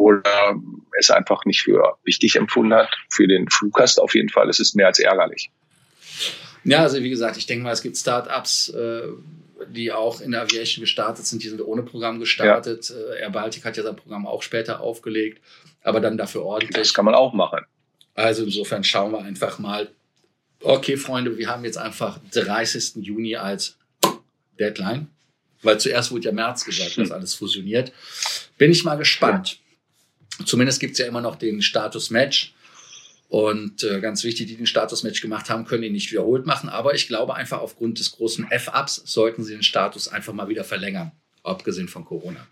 oder 0.00 0.54
es 0.98 1.10
einfach 1.10 1.44
nicht 1.44 1.60
für 1.60 1.98
wichtig 2.04 2.36
empfunden 2.36 2.72
hat. 2.72 2.88
Für 3.10 3.28
den 3.28 3.48
Fluggast 3.50 4.00
auf 4.00 4.14
jeden 4.14 4.30
Fall. 4.30 4.48
Es 4.48 4.58
ist 4.58 4.74
mehr 4.74 4.86
als 4.86 4.98
ärgerlich. 4.98 5.50
Ja, 6.64 6.82
also 6.82 7.02
wie 7.02 7.10
gesagt, 7.10 7.36
ich 7.36 7.46
denke 7.46 7.64
mal, 7.64 7.72
es 7.72 7.82
gibt 7.82 7.96
Startups, 7.96 8.70
äh, 8.70 9.02
die 9.68 9.92
auch 9.92 10.22
in 10.22 10.30
der 10.30 10.42
Aviation 10.42 10.80
gestartet 10.80 11.26
sind, 11.26 11.42
die 11.42 11.48
sind 11.48 11.60
ohne 11.60 11.82
Programm 11.82 12.18
gestartet. 12.18 12.88
Ja. 12.88 12.96
Äh, 12.96 13.20
Air 13.20 13.30
Baltic 13.30 13.64
hat 13.64 13.76
ja 13.76 13.82
sein 13.82 13.96
Programm 13.96 14.26
auch 14.26 14.42
später 14.42 14.80
aufgelegt, 14.80 15.42
aber 15.82 16.00
dann 16.00 16.16
dafür 16.16 16.44
ordentlich. 16.44 16.76
Das 16.76 16.94
kann 16.94 17.04
man 17.04 17.14
auch 17.14 17.34
machen. 17.34 17.60
Also 18.14 18.44
insofern 18.44 18.82
schauen 18.82 19.12
wir 19.12 19.20
einfach 19.20 19.58
mal. 19.58 19.90
Okay, 20.62 20.96
Freunde, 20.96 21.36
wir 21.36 21.48
haben 21.48 21.64
jetzt 21.64 21.78
einfach 21.78 22.18
30. 22.32 22.96
Juni 22.96 23.36
als 23.36 23.76
Deadline, 24.58 25.08
weil 25.62 25.78
zuerst 25.78 26.10
wurde 26.10 26.24
ja 26.24 26.32
März 26.32 26.64
gesagt, 26.64 26.96
dass 26.96 27.10
alles 27.12 27.34
fusioniert. 27.34 27.92
Bin 28.58 28.70
ich 28.70 28.84
mal 28.84 28.96
gespannt. 28.96 29.52
Ja. 29.52 29.69
Zumindest 30.44 30.80
gibt's 30.80 30.98
ja 30.98 31.06
immer 31.06 31.20
noch 31.20 31.36
den 31.36 31.62
Status 31.62 32.10
Match. 32.10 32.54
Und 33.28 33.84
äh, 33.84 34.00
ganz 34.00 34.24
wichtig, 34.24 34.48
die 34.48 34.56
den 34.56 34.66
Status-Match 34.66 35.20
gemacht 35.20 35.50
haben, 35.50 35.64
können 35.64 35.84
ihn 35.84 35.92
nicht 35.92 36.10
wiederholt 36.10 36.46
machen. 36.46 36.68
Aber 36.68 36.94
ich 36.94 37.06
glaube 37.06 37.36
einfach 37.36 37.60
aufgrund 37.60 38.00
des 38.00 38.10
großen 38.10 38.50
F-Ups 38.50 39.02
sollten 39.04 39.44
sie 39.44 39.52
den 39.52 39.62
Status 39.62 40.08
einfach 40.08 40.32
mal 40.32 40.48
wieder 40.48 40.64
verlängern, 40.64 41.12
abgesehen 41.44 41.86
von 41.86 42.04
Corona. 42.04 42.44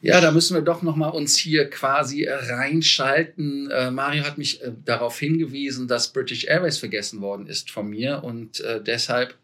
Ja, 0.00 0.22
da 0.22 0.30
müssen 0.30 0.54
wir 0.54 0.62
doch 0.62 0.80
noch 0.80 0.96
mal 0.96 1.10
uns 1.10 1.36
hier 1.36 1.68
quasi 1.68 2.26
reinschalten. 2.26 3.70
Äh, 3.70 3.90
Mario 3.90 4.24
hat 4.24 4.38
mich 4.38 4.62
äh, 4.62 4.72
darauf 4.86 5.18
hingewiesen, 5.18 5.86
dass 5.86 6.10
British 6.10 6.44
Airways 6.44 6.78
vergessen 6.78 7.20
worden 7.20 7.46
ist 7.46 7.70
von 7.70 7.90
mir 7.90 8.24
und 8.24 8.60
äh, 8.60 8.82
deshalb 8.82 9.34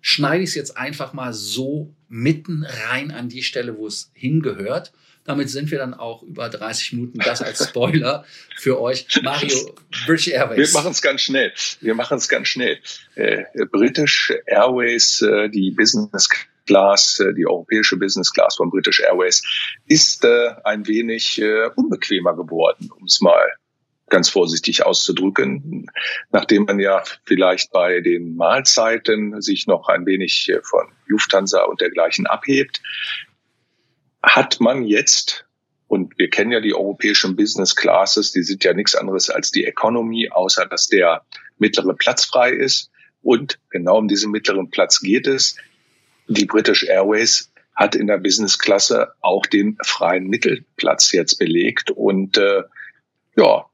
schneide 0.00 0.42
ich 0.42 0.50
es 0.50 0.54
jetzt 0.56 0.76
einfach 0.76 1.12
mal 1.12 1.32
so 1.32 1.94
mitten 2.08 2.66
rein 2.88 3.12
an 3.12 3.28
die 3.28 3.44
Stelle, 3.44 3.78
wo 3.78 3.86
es 3.86 4.10
hingehört. 4.12 4.92
Damit 5.30 5.48
sind 5.48 5.70
wir 5.70 5.78
dann 5.78 5.94
auch 5.94 6.24
über 6.24 6.48
30 6.48 6.94
Minuten. 6.94 7.20
Das 7.20 7.40
als 7.40 7.64
Spoiler 7.64 8.24
für 8.56 8.80
euch. 8.80 9.06
Mario, 9.22 9.76
British 10.04 10.26
Airways. 10.26 10.58
Wir 10.58 10.80
machen 10.80 10.90
es 10.90 11.00
ganz 11.00 11.20
schnell. 11.20 11.52
Wir 11.80 11.94
machen 11.94 12.18
es 12.18 12.28
ganz 12.28 12.48
schnell. 12.48 12.80
Äh, 13.14 13.44
British 13.70 14.32
Airways, 14.46 15.22
äh, 15.22 15.48
die 15.48 15.70
Business 15.70 16.28
Class, 16.66 17.20
äh, 17.20 17.32
die 17.32 17.46
europäische 17.46 17.96
Business 17.96 18.32
Class 18.32 18.56
von 18.56 18.70
British 18.70 18.98
Airways, 18.98 19.44
ist 19.86 20.24
äh, 20.24 20.50
ein 20.64 20.88
wenig 20.88 21.40
äh, 21.40 21.68
unbequemer 21.76 22.34
geworden, 22.34 22.90
um 22.98 23.04
es 23.04 23.20
mal 23.20 23.52
ganz 24.08 24.30
vorsichtig 24.30 24.84
auszudrücken, 24.84 25.86
nachdem 26.32 26.64
man 26.64 26.80
ja 26.80 27.04
vielleicht 27.24 27.70
bei 27.70 28.00
den 28.00 28.34
Mahlzeiten 28.34 29.40
sich 29.40 29.68
noch 29.68 29.86
ein 29.86 30.06
wenig 30.06 30.48
äh, 30.48 30.60
von 30.64 30.88
Lufthansa 31.06 31.62
und 31.62 31.80
dergleichen 31.80 32.26
abhebt, 32.26 32.82
hat 34.22 34.60
man 34.60 34.84
jetzt, 34.84 35.46
und 35.88 36.18
wir 36.18 36.30
kennen 36.30 36.52
ja 36.52 36.60
die 36.60 36.74
europäischen 36.74 37.36
Business 37.36 37.74
Classes, 37.74 38.32
die 38.32 38.42
sind 38.42 38.64
ja 38.64 38.74
nichts 38.74 38.94
anderes 38.94 39.30
als 39.30 39.50
die 39.50 39.64
Economy, 39.64 40.30
außer 40.30 40.66
dass 40.66 40.88
der 40.88 41.24
mittlere 41.58 41.94
Platz 41.94 42.24
frei 42.24 42.50
ist. 42.50 42.90
Und 43.22 43.58
genau 43.70 43.98
um 43.98 44.08
diesen 44.08 44.30
mittleren 44.30 44.70
Platz 44.70 45.00
geht 45.00 45.26
es. 45.26 45.56
Die 46.28 46.46
British 46.46 46.84
Airways 46.84 47.52
hat 47.74 47.94
in 47.94 48.06
der 48.06 48.18
Business-Klasse 48.18 49.12
auch 49.20 49.46
den 49.46 49.78
freien 49.82 50.26
Mittelplatz 50.28 51.12
jetzt 51.12 51.38
belegt. 51.38 51.90
Und 51.90 52.38
äh, 52.38 52.62
ja, 53.36 53.66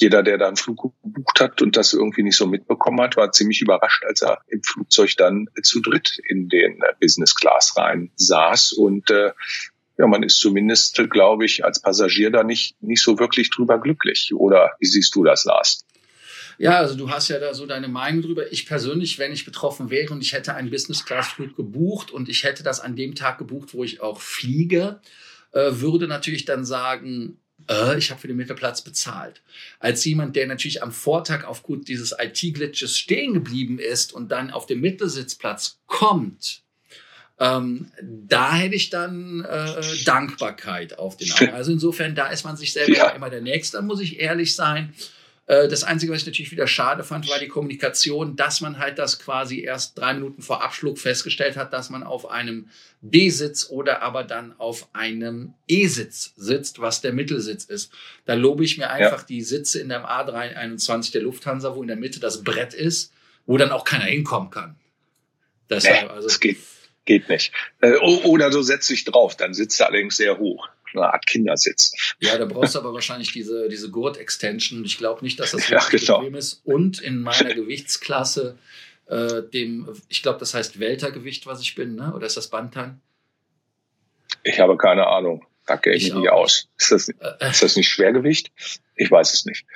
jeder, 0.00 0.22
der 0.22 0.38
da 0.38 0.46
einen 0.46 0.56
Flug 0.56 0.94
gebucht 1.02 1.40
hat 1.40 1.60
und 1.60 1.76
das 1.76 1.92
irgendwie 1.92 2.22
nicht 2.22 2.36
so 2.36 2.46
mitbekommen 2.46 3.00
hat, 3.00 3.16
war 3.16 3.32
ziemlich 3.32 3.60
überrascht, 3.60 4.04
als 4.04 4.22
er 4.22 4.40
im 4.48 4.62
Flugzeug 4.62 5.14
dann 5.16 5.46
zu 5.62 5.80
dritt 5.80 6.18
in 6.28 6.48
den 6.48 6.80
Business 7.00 7.34
Class 7.34 7.76
rein 7.76 8.10
saß. 8.16 8.72
Und 8.72 9.10
äh, 9.10 9.32
ja, 9.98 10.06
man 10.06 10.22
ist 10.22 10.38
zumindest, 10.38 10.96
glaube 11.10 11.44
ich, 11.44 11.64
als 11.64 11.82
Passagier 11.82 12.30
da 12.30 12.44
nicht, 12.44 12.80
nicht 12.80 13.02
so 13.02 13.18
wirklich 13.18 13.50
drüber 13.50 13.80
glücklich. 13.80 14.32
Oder 14.34 14.72
wie 14.78 14.86
siehst 14.86 15.14
du 15.14 15.24
das, 15.24 15.44
Lars? 15.44 15.84
Ja, 16.58 16.78
also 16.78 16.96
du 16.96 17.10
hast 17.10 17.28
ja 17.28 17.38
da 17.38 17.54
so 17.54 17.66
deine 17.66 17.88
Meinung 17.88 18.22
drüber. 18.22 18.52
Ich 18.52 18.66
persönlich, 18.66 19.18
wenn 19.18 19.32
ich 19.32 19.44
betroffen 19.44 19.90
wäre 19.90 20.12
und 20.12 20.20
ich 20.20 20.32
hätte 20.32 20.54
einen 20.54 20.70
Business-Class-Flug 20.70 21.56
gebucht 21.56 22.10
und 22.10 22.28
ich 22.28 22.42
hätte 22.44 22.64
das 22.64 22.80
an 22.80 22.96
dem 22.96 23.14
Tag 23.14 23.38
gebucht, 23.38 23.74
wo 23.74 23.84
ich 23.84 24.00
auch 24.00 24.20
fliege, 24.20 25.00
äh, 25.52 25.70
würde 25.72 26.08
natürlich 26.08 26.44
dann 26.44 26.64
sagen, 26.64 27.38
äh, 27.68 27.98
ich 27.98 28.10
habe 28.10 28.20
für 28.20 28.28
den 28.28 28.36
Mittelplatz 28.36 28.82
bezahlt. 28.82 29.42
Als 29.78 30.04
jemand, 30.04 30.36
der 30.36 30.46
natürlich 30.46 30.82
am 30.82 30.92
Vortag 30.92 31.44
aufgrund 31.44 31.88
dieses 31.88 32.14
IT-Glitches 32.18 32.96
stehen 32.96 33.34
geblieben 33.34 33.78
ist 33.78 34.12
und 34.12 34.30
dann 34.30 34.50
auf 34.50 34.66
den 34.66 34.80
Mittelsitzplatz 34.80 35.78
kommt, 35.86 36.62
ähm, 37.40 37.92
da 38.02 38.54
hätte 38.54 38.74
ich 38.74 38.90
dann 38.90 39.44
äh, 39.44 39.80
Dankbarkeit 40.04 40.98
auf 40.98 41.16
den 41.16 41.30
Augen. 41.32 41.50
Also 41.50 41.70
insofern, 41.70 42.14
da 42.14 42.28
ist 42.28 42.44
man 42.44 42.56
sich 42.56 42.72
selber 42.72 42.96
ja. 42.96 43.08
immer 43.10 43.30
der 43.30 43.42
Nächste, 43.42 43.80
muss 43.82 44.00
ich 44.00 44.18
ehrlich 44.18 44.54
sein. 44.54 44.92
Äh, 45.48 45.66
das 45.66 45.82
Einzige, 45.82 46.12
was 46.12 46.20
ich 46.20 46.26
natürlich 46.26 46.52
wieder 46.52 46.66
schade 46.66 47.02
fand, 47.02 47.28
war 47.28 47.38
die 47.38 47.48
Kommunikation, 47.48 48.36
dass 48.36 48.60
man 48.60 48.78
halt 48.78 48.98
das 48.98 49.18
quasi 49.18 49.62
erst 49.62 49.98
drei 49.98 50.12
Minuten 50.12 50.42
vor 50.42 50.62
Abschluck 50.62 50.98
festgestellt 50.98 51.56
hat, 51.56 51.72
dass 51.72 51.88
man 51.88 52.02
auf 52.02 52.30
einem 52.30 52.68
B-Sitz 53.00 53.68
oder 53.70 54.02
aber 54.02 54.24
dann 54.24 54.54
auf 54.58 54.88
einem 54.92 55.54
E-Sitz 55.66 56.34
sitzt, 56.36 56.80
was 56.80 57.00
der 57.00 57.14
Mittelsitz 57.14 57.64
ist. 57.64 57.90
Da 58.26 58.34
lobe 58.34 58.62
ich 58.62 58.76
mir 58.76 58.90
einfach 58.90 59.20
ja. 59.20 59.26
die 59.26 59.42
Sitze 59.42 59.80
in 59.80 59.88
der 59.88 60.04
A321 60.04 61.12
der 61.12 61.22
Lufthansa, 61.22 61.74
wo 61.74 61.80
in 61.80 61.88
der 61.88 61.96
Mitte 61.96 62.20
das 62.20 62.44
Brett 62.44 62.74
ist, 62.74 63.12
wo 63.46 63.56
dann 63.56 63.72
auch 63.72 63.84
keiner 63.84 64.04
hinkommen 64.04 64.50
kann. 64.50 64.76
Deshalb, 65.70 66.02
nee, 66.02 66.08
also, 66.10 66.28
das 66.28 66.40
geht, 66.40 66.58
geht 67.06 67.30
nicht. 67.30 67.52
Äh, 67.80 67.96
oder 67.96 68.52
so 68.52 68.60
setzt 68.60 68.86
sich 68.86 69.04
drauf, 69.04 69.34
dann 69.34 69.54
sitzt 69.54 69.80
er 69.80 69.86
allerdings 69.86 70.18
sehr 70.18 70.38
hoch 70.38 70.68
eine 70.94 71.12
Art 71.12 71.26
Kindersitz. 71.26 71.92
Ja, 72.20 72.36
da 72.38 72.44
brauchst 72.44 72.74
du 72.74 72.78
aber 72.78 72.92
wahrscheinlich 72.92 73.32
diese, 73.32 73.68
diese 73.68 73.90
Gurt-Extension. 73.90 74.84
Ich 74.84 74.98
glaube 74.98 75.24
nicht, 75.24 75.38
dass 75.40 75.52
das 75.52 75.68
ja, 75.68 75.80
genau. 75.90 76.14
Problem 76.14 76.34
ist. 76.34 76.60
Und 76.64 77.00
in 77.00 77.20
meiner 77.20 77.54
Gewichtsklasse, 77.54 78.58
äh, 79.06 79.42
dem, 79.42 79.88
ich 80.08 80.22
glaube, 80.22 80.38
das 80.38 80.54
heißt 80.54 80.80
Weltergewicht, 80.80 81.46
was 81.46 81.60
ich 81.60 81.74
bin, 81.74 81.94
ne? 81.94 82.12
oder 82.14 82.26
ist 82.26 82.36
das 82.36 82.48
Bantan? 82.48 83.00
Ich 84.42 84.60
habe 84.60 84.76
keine 84.76 85.06
Ahnung. 85.06 85.44
Da 85.66 85.76
kenne 85.76 85.96
ich, 85.96 86.06
ich 86.06 86.14
mich 86.14 86.22
nicht 86.22 86.32
aus. 86.32 86.68
Ist 86.78 86.92
das, 86.92 87.08
äh, 87.08 87.50
ist 87.50 87.62
das 87.62 87.76
nicht 87.76 87.88
Schwergewicht? 87.88 88.50
Ich 88.96 89.10
weiß 89.10 89.34
es 89.34 89.44
nicht. 89.44 89.66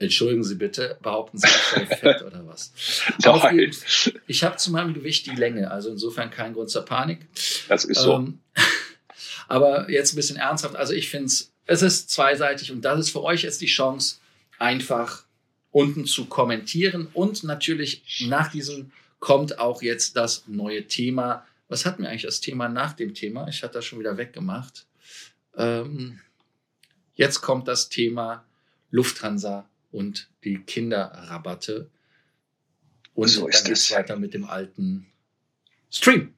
Entschuldigen 0.00 0.44
Sie 0.44 0.54
bitte, 0.54 0.96
behaupten 1.02 1.38
Sie, 1.38 1.48
ich 1.48 1.52
sei 1.52 1.86
fett 1.96 2.22
oder 2.22 2.46
was? 2.46 2.72
Nein. 3.24 3.72
Ich 4.28 4.44
habe 4.44 4.56
zu 4.56 4.70
meinem 4.70 4.94
Gewicht 4.94 5.26
die 5.26 5.34
Länge, 5.34 5.70
also 5.70 5.90
insofern 5.90 6.30
kein 6.30 6.52
Grund 6.52 6.70
zur 6.70 6.84
Panik. 6.84 7.26
Das 7.68 7.84
ist 7.84 8.00
so. 8.00 8.14
Ähm, 8.14 8.40
aber 9.48 9.90
jetzt 9.90 10.12
ein 10.12 10.16
bisschen 10.16 10.36
ernsthaft. 10.36 10.76
Also 10.76 10.92
ich 10.92 11.10
finde 11.10 11.26
es, 11.26 11.52
es 11.66 11.82
ist 11.82 12.10
zweiseitig 12.10 12.70
und 12.70 12.82
das 12.82 13.00
ist 13.00 13.10
für 13.10 13.22
euch 13.22 13.42
jetzt 13.42 13.60
die 13.60 13.66
Chance, 13.66 14.18
einfach 14.58 15.24
unten 15.70 16.06
zu 16.06 16.26
kommentieren. 16.26 17.08
Und 17.12 17.42
natürlich 17.44 18.24
nach 18.28 18.50
diesem 18.50 18.92
kommt 19.18 19.58
auch 19.58 19.82
jetzt 19.82 20.16
das 20.16 20.44
neue 20.46 20.86
Thema. 20.86 21.46
Was 21.68 21.84
hatten 21.84 22.02
wir 22.02 22.10
eigentlich 22.10 22.22
das 22.22 22.40
Thema 22.40 22.68
nach 22.68 22.92
dem 22.92 23.14
Thema? 23.14 23.48
Ich 23.48 23.62
hatte 23.62 23.74
das 23.74 23.84
schon 23.84 23.98
wieder 23.98 24.16
weggemacht. 24.16 24.86
Ähm, 25.56 26.20
jetzt 27.14 27.40
kommt 27.40 27.68
das 27.68 27.88
Thema 27.88 28.44
Lufthansa 28.90 29.68
und 29.90 30.28
die 30.44 30.58
Kinderrabatte. 30.58 31.90
Und 33.14 33.28
so 33.28 33.48
dann 33.48 33.64
geht 33.64 33.72
es 33.72 33.90
weiter 33.90 34.16
mit 34.16 34.34
dem 34.34 34.44
alten 34.44 35.06
Stream. 35.90 36.34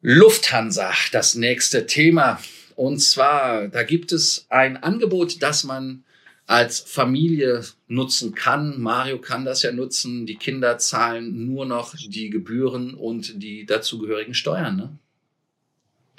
Lufthansa, 0.00 0.92
das 1.12 1.34
nächste 1.34 1.86
Thema. 1.86 2.40
Und 2.76 3.00
zwar, 3.00 3.68
da 3.68 3.82
gibt 3.82 4.12
es 4.12 4.46
ein 4.48 4.76
Angebot, 4.76 5.42
das 5.42 5.64
man 5.64 6.04
als 6.46 6.80
Familie 6.80 7.64
nutzen 7.88 8.34
kann. 8.34 8.80
Mario 8.80 9.18
kann 9.18 9.44
das 9.44 9.62
ja 9.62 9.72
nutzen. 9.72 10.24
Die 10.24 10.36
Kinder 10.36 10.78
zahlen 10.78 11.46
nur 11.52 11.66
noch 11.66 11.94
die 11.96 12.30
Gebühren 12.30 12.94
und 12.94 13.42
die 13.42 13.66
dazugehörigen 13.66 14.34
Steuern. 14.34 14.76
Ne? 14.76 14.98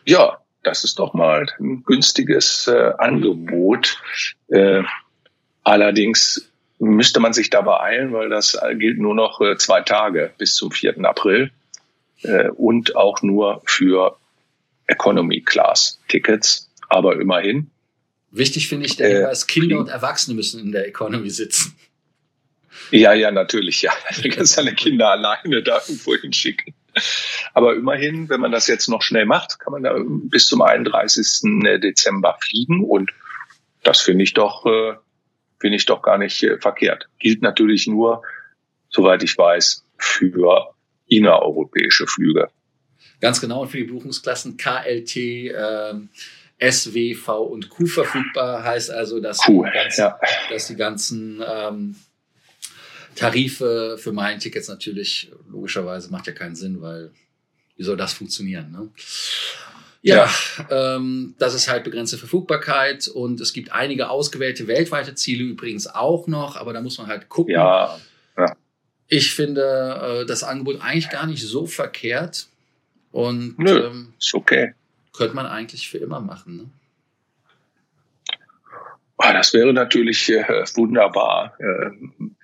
Ja, 0.06 0.40
das 0.64 0.84
ist 0.84 1.00
doch 1.00 1.14
mal 1.14 1.48
ein 1.60 1.84
günstiges 1.84 2.68
äh, 2.68 2.92
Angebot. 2.98 4.02
Äh, 4.50 4.84
allerdings 5.64 6.52
müsste 6.80 7.20
man 7.22 7.34
sich 7.34 7.50
da 7.50 7.62
beeilen, 7.62 8.12
weil 8.14 8.30
das 8.30 8.60
gilt 8.78 9.00
nur 9.00 9.16
noch 9.16 9.40
äh, 9.42 9.58
zwei 9.58 9.82
Tage 9.82 10.32
bis 10.38 10.56
zum 10.56 10.72
4. 10.72 11.04
April 11.06 11.52
äh, 12.24 12.50
und 12.50 12.96
auch 12.96 13.22
nur 13.22 13.62
für 13.66 14.18
Economy 14.88 15.42
Class 15.42 16.00
Tickets. 16.08 16.70
Aber 16.90 17.20
immerhin. 17.20 17.70
Wichtig 18.32 18.68
finde 18.68 18.86
ich, 18.86 18.96
der 18.96 19.10
Hinweis, 19.10 19.44
äh, 19.44 19.48
Kinder 19.48 19.80
und 19.80 19.90
Erwachsene 19.90 20.36
müssen 20.36 20.60
in 20.60 20.72
der 20.72 20.88
Economy 20.88 21.30
sitzen. 21.30 21.76
Ja, 22.92 23.14
ja, 23.14 23.32
natürlich, 23.32 23.82
ja. 23.82 23.92
Du 24.22 24.30
kannst 24.30 24.58
deine 24.58 24.74
Kinder 24.74 25.10
alleine 25.10 25.64
da 25.64 25.80
irgendwo 25.88 26.16
hinschicken. 26.16 26.74
Aber 27.54 27.76
immerhin, 27.76 28.30
wenn 28.30 28.42
man 28.42 28.52
das 28.52 28.68
jetzt 28.68 28.88
noch 28.90 29.02
schnell 29.02 29.26
macht, 29.26 29.60
kann 29.60 29.74
man 29.74 29.84
da 29.84 29.96
bis 29.98 30.48
zum 30.48 30.62
31. 30.62 31.42
Dezember 31.82 32.38
fliegen 32.42 32.84
und 32.84 33.12
das 33.84 34.02
finde 34.02 34.24
ich 34.24 34.34
doch, 34.34 34.66
äh, 34.66 34.94
finde 35.60 35.78
ich 35.78 35.86
doch 35.86 36.02
gar 36.02 36.18
nicht 36.18 36.42
äh, 36.44 36.58
verkehrt. 36.58 37.08
Gilt 37.20 37.42
natürlich 37.42 37.88
nur, 37.88 38.24
soweit 38.90 39.24
ich 39.24 39.38
weiß, 39.38 39.86
für 39.98 40.74
innereuropäische 41.10 42.08
Flüge. 42.08 42.50
Ganz 43.20 43.42
genau, 43.42 43.64
und 43.64 43.70
für 43.70 43.78
die 43.78 43.84
Buchungsklassen 43.84 44.58
KLT, 44.58 45.16
ähm, 45.16 46.10
SW, 46.60 47.16
V 47.16 47.44
und 47.44 47.70
Q 47.70 47.86
verfügbar 47.86 48.64
heißt 48.64 48.92
also, 48.92 49.20
dass, 49.20 49.40
Q, 49.40 49.64
die, 49.64 49.72
ganzen, 49.72 50.02
ja. 50.02 50.20
dass 50.50 50.68
die 50.68 50.76
ganzen 50.76 51.44
ähm, 51.46 51.96
Tarife 53.16 53.98
für 53.98 54.12
meine 54.12 54.40
Tickets 54.40 54.68
natürlich 54.68 55.32
logischerweise 55.50 56.12
macht 56.12 56.28
ja 56.28 56.34
keinen 56.34 56.56
Sinn, 56.56 56.82
weil 56.82 57.12
wie 57.76 57.84
soll 57.84 57.98
das 57.98 58.14
funktionieren? 58.14 58.72
Ne? 58.72 58.90
Ja, 60.02 60.30
ja. 60.70 60.96
Ähm, 60.96 61.36
das 61.40 61.54
ist 61.54 61.70
halt 61.70 61.84
begrenzte 61.84 62.18
Verfügbarkeit 62.18 63.08
und 63.08 63.42
es 63.42 63.54
gibt 63.54 63.72
einige 63.72 64.10
ausgewählte 64.10 64.68
weltweite 64.68 65.16
Ziele 65.16 65.44
übrigens 65.44 65.88
auch 65.88 66.28
noch, 66.28 66.56
aber 66.56 66.74
da 66.74 66.82
muss 66.82 66.98
man 66.98 67.08
halt 67.08 67.30
gucken. 67.30 67.54
Ja. 67.54 68.00
Ich 69.10 69.34
finde 69.34 70.22
äh, 70.22 70.26
das 70.26 70.44
Angebot 70.44 70.82
eigentlich 70.82 71.10
gar 71.10 71.26
nicht 71.26 71.44
so 71.46 71.66
verkehrt. 71.66 72.48
Und 73.12 73.58
Nö, 73.58 73.88
ähm, 73.88 74.14
ist 74.20 74.34
okay. 74.36 74.74
Könnte 75.14 75.36
man 75.36 75.48
eigentlich 75.48 75.90
für 75.90 75.98
immer 75.98 76.20
machen. 76.20 76.58
Ne? 76.58 76.70
Oh, 79.18 79.34
das 79.34 79.54
wäre 79.54 79.74
natürlich 79.74 80.30
äh, 80.30 80.44
wunderbar. 80.76 81.58
Ähm, 81.60 82.36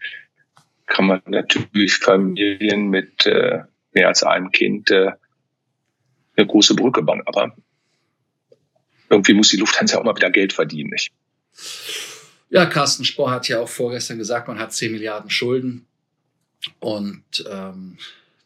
kann 0.87 1.05
man 1.05 1.21
natürlich 1.25 1.95
Familien 1.95 2.89
mit 2.89 3.25
äh, 3.25 3.63
mehr 3.93 4.07
als 4.07 4.23
einem 4.23 4.51
Kind 4.51 4.91
äh, 4.91 5.11
eine 6.35 6.47
große 6.47 6.75
Brücke 6.75 7.01
bauen. 7.01 7.21
Aber 7.25 7.55
irgendwie 9.09 9.33
muss 9.33 9.49
die 9.49 9.57
Lufthansa 9.57 9.97
auch 9.97 10.03
mal 10.03 10.15
wieder 10.15 10.31
Geld 10.31 10.51
verdienen, 10.51 10.89
nicht? 10.89 11.13
Ja, 12.49 12.65
Carsten 12.65 13.05
Spohr 13.05 13.31
hat 13.31 13.47
ja 13.47 13.59
auch 13.59 13.69
vorgestern 13.69 14.17
gesagt, 14.17 14.47
man 14.47 14.59
hat 14.59 14.73
10 14.73 14.91
Milliarden 14.91 15.29
Schulden. 15.29 15.85
Und 16.79 17.45
ähm, 17.49 17.97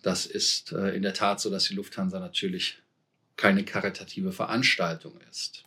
das 0.02 0.26
ist 0.26 0.72
äh, 0.72 0.96
in 0.96 1.02
der 1.02 1.14
Tat 1.14 1.40
so, 1.40 1.50
dass 1.50 1.66
die 1.66 1.74
Lufthansa 1.74 2.20
natürlich 2.20 2.80
keine 3.36 3.64
karitative 3.64 4.32
Veranstaltung 4.32 5.14
ist. 5.30 5.64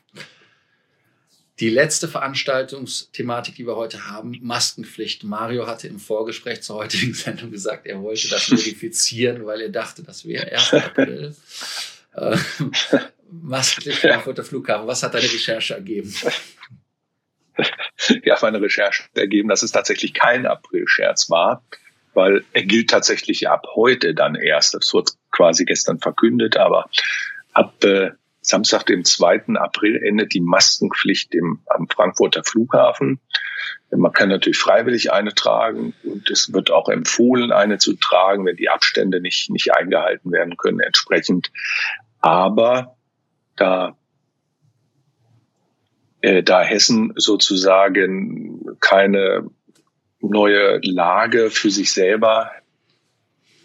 Die 1.60 1.70
letzte 1.70 2.08
Veranstaltungsthematik, 2.08 3.54
die 3.54 3.66
wir 3.66 3.76
heute 3.76 4.08
haben, 4.08 4.38
Maskenpflicht. 4.42 5.22
Mario 5.24 5.66
hatte 5.66 5.86
im 5.86 5.98
Vorgespräch 5.98 6.62
zur 6.62 6.76
heutigen 6.76 7.14
Sendung 7.14 7.50
gesagt, 7.50 7.86
er 7.86 8.02
wollte 8.02 8.28
das 8.28 8.44
verifizieren, 8.44 9.46
weil 9.46 9.60
er 9.60 9.68
dachte, 9.68 10.02
das 10.02 10.26
wäre 10.26 10.50
1. 10.50 10.74
April. 10.74 11.36
Äh, 12.14 12.36
Maskenpflicht 13.30 14.00
Frankfurter 14.00 14.44
Flughafen. 14.44 14.86
Was 14.86 15.02
hat 15.02 15.14
deine 15.14 15.24
Recherche 15.24 15.74
ergeben? 15.74 16.14
Ja, 18.24 18.36
meine 18.42 18.60
Recherche 18.60 19.04
ergeben, 19.14 19.48
dass 19.48 19.62
es 19.62 19.70
tatsächlich 19.70 20.12
kein 20.14 20.46
April-Scherz 20.46 21.30
war 21.30 21.62
weil 22.14 22.44
er 22.52 22.64
gilt 22.64 22.90
tatsächlich 22.90 23.48
ab 23.48 23.66
heute 23.74 24.14
dann 24.14 24.34
erst. 24.34 24.74
Das 24.74 24.92
wurde 24.92 25.12
quasi 25.30 25.64
gestern 25.64 25.98
verkündet, 25.98 26.56
aber 26.56 26.88
ab 27.52 27.82
äh, 27.84 28.10
Samstag, 28.40 28.86
dem 28.86 29.04
2. 29.04 29.54
April, 29.54 30.02
endet 30.02 30.34
die 30.34 30.40
Maskenpflicht 30.40 31.34
im, 31.34 31.60
am 31.66 31.88
Frankfurter 31.88 32.42
Flughafen. 32.42 33.20
Man 33.90 34.12
kann 34.12 34.30
natürlich 34.30 34.58
freiwillig 34.58 35.12
eine 35.12 35.32
tragen 35.34 35.94
und 36.02 36.28
es 36.28 36.52
wird 36.52 36.70
auch 36.70 36.88
empfohlen, 36.88 37.52
eine 37.52 37.78
zu 37.78 37.94
tragen, 37.94 38.44
wenn 38.44 38.56
die 38.56 38.68
Abstände 38.68 39.20
nicht, 39.20 39.50
nicht 39.50 39.74
eingehalten 39.74 40.32
werden 40.32 40.56
können 40.56 40.80
entsprechend. 40.80 41.52
Aber 42.20 42.96
da 43.56 43.96
äh, 46.22 46.42
da 46.42 46.62
Hessen 46.62 47.12
sozusagen 47.16 48.78
keine 48.80 49.50
neue 50.22 50.80
Lage 50.82 51.50
für 51.50 51.70
sich 51.70 51.92
selber, 51.92 52.52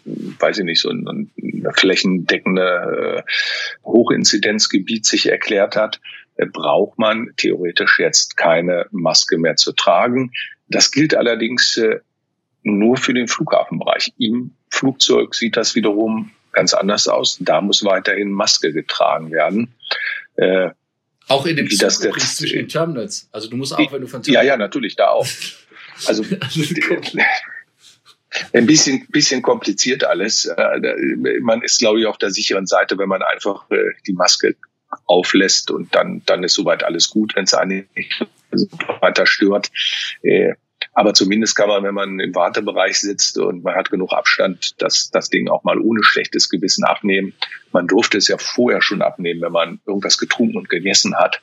weiß 0.04 0.58
ich 0.58 0.64
nicht, 0.64 0.80
so 0.80 0.90
ein, 0.90 1.06
ein 1.06 1.72
flächendeckende 1.74 3.24
äh, 3.26 3.32
Hochinzidenzgebiet 3.84 5.06
sich 5.06 5.28
erklärt 5.28 5.76
hat, 5.76 6.00
äh, 6.36 6.46
braucht 6.46 6.98
man 6.98 7.32
theoretisch 7.36 7.98
jetzt 7.98 8.36
keine 8.36 8.86
Maske 8.90 9.38
mehr 9.38 9.56
zu 9.56 9.72
tragen. 9.72 10.32
Das 10.68 10.90
gilt 10.90 11.14
allerdings 11.14 11.76
äh, 11.76 12.00
nur 12.62 12.96
für 12.96 13.14
den 13.14 13.28
Flughafenbereich. 13.28 14.12
Im 14.18 14.52
Flugzeug 14.70 15.34
sieht 15.34 15.56
das 15.56 15.74
wiederum 15.74 16.30
ganz 16.52 16.74
anders 16.74 17.08
aus. 17.08 17.38
Da 17.40 17.60
muss 17.60 17.84
weiterhin 17.84 18.32
Maske 18.32 18.72
getragen 18.72 19.30
werden. 19.30 19.74
Auch 21.28 21.46
in 21.46 21.56
dem 21.56 21.68
Zug 21.68 22.20
zwischen 22.20 22.58
den 22.58 22.68
Terminals. 22.68 23.28
Also 23.32 23.48
du 23.48 23.56
musst 23.56 23.74
auch, 23.74 23.92
wenn 23.92 24.00
du 24.00 24.06
von 24.06 24.22
Terminals 24.22 24.46
Ja, 24.46 24.52
ja, 24.52 24.56
natürlich, 24.56 24.96
da 24.96 25.08
auch. 25.08 25.26
Also 26.06 26.24
ein 28.52 28.66
bisschen, 28.66 29.06
bisschen 29.08 29.42
kompliziert 29.42 30.04
alles. 30.04 30.46
Äh, 30.46 30.80
man 31.40 31.62
ist, 31.62 31.78
glaube 31.78 32.00
ich, 32.00 32.06
auf 32.06 32.18
der 32.18 32.30
sicheren 32.30 32.66
Seite, 32.66 32.98
wenn 32.98 33.08
man 33.08 33.22
einfach 33.22 33.70
äh, 33.70 33.92
die 34.06 34.12
Maske 34.12 34.56
auflässt 35.06 35.70
und 35.70 35.94
dann, 35.94 36.22
dann 36.26 36.44
ist 36.44 36.54
soweit 36.54 36.84
alles 36.84 37.10
gut. 37.10 37.36
Wenn 37.36 37.44
es 37.44 37.54
eine 37.54 37.86
nicht 37.94 38.26
weiter 39.00 39.26
stört. 39.26 39.70
Äh, 40.22 40.54
aber 40.92 41.14
zumindest 41.14 41.56
kann 41.56 41.68
man, 41.68 41.84
wenn 41.84 41.94
man 41.94 42.20
im 42.20 42.34
Wartebereich 42.34 42.98
sitzt 42.98 43.38
und 43.38 43.62
man 43.64 43.74
hat 43.74 43.90
genug 43.90 44.12
Abstand, 44.12 44.80
das, 44.80 45.10
das 45.10 45.28
Ding 45.28 45.48
auch 45.48 45.64
mal 45.64 45.78
ohne 45.78 46.02
schlechtes 46.02 46.48
Gewissen 46.48 46.84
abnehmen. 46.84 47.34
Man 47.72 47.86
durfte 47.86 48.18
es 48.18 48.28
ja 48.28 48.38
vorher 48.38 48.80
schon 48.80 49.02
abnehmen, 49.02 49.42
wenn 49.42 49.52
man 49.52 49.80
irgendwas 49.86 50.18
getrunken 50.18 50.56
und 50.56 50.68
gegessen 50.68 51.16
hat. 51.16 51.40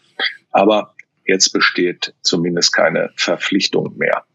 Aber 0.52 0.94
jetzt 1.26 1.52
besteht 1.52 2.14
zumindest 2.22 2.74
keine 2.74 3.12
Verpflichtung 3.16 3.98
mehr. 3.98 4.26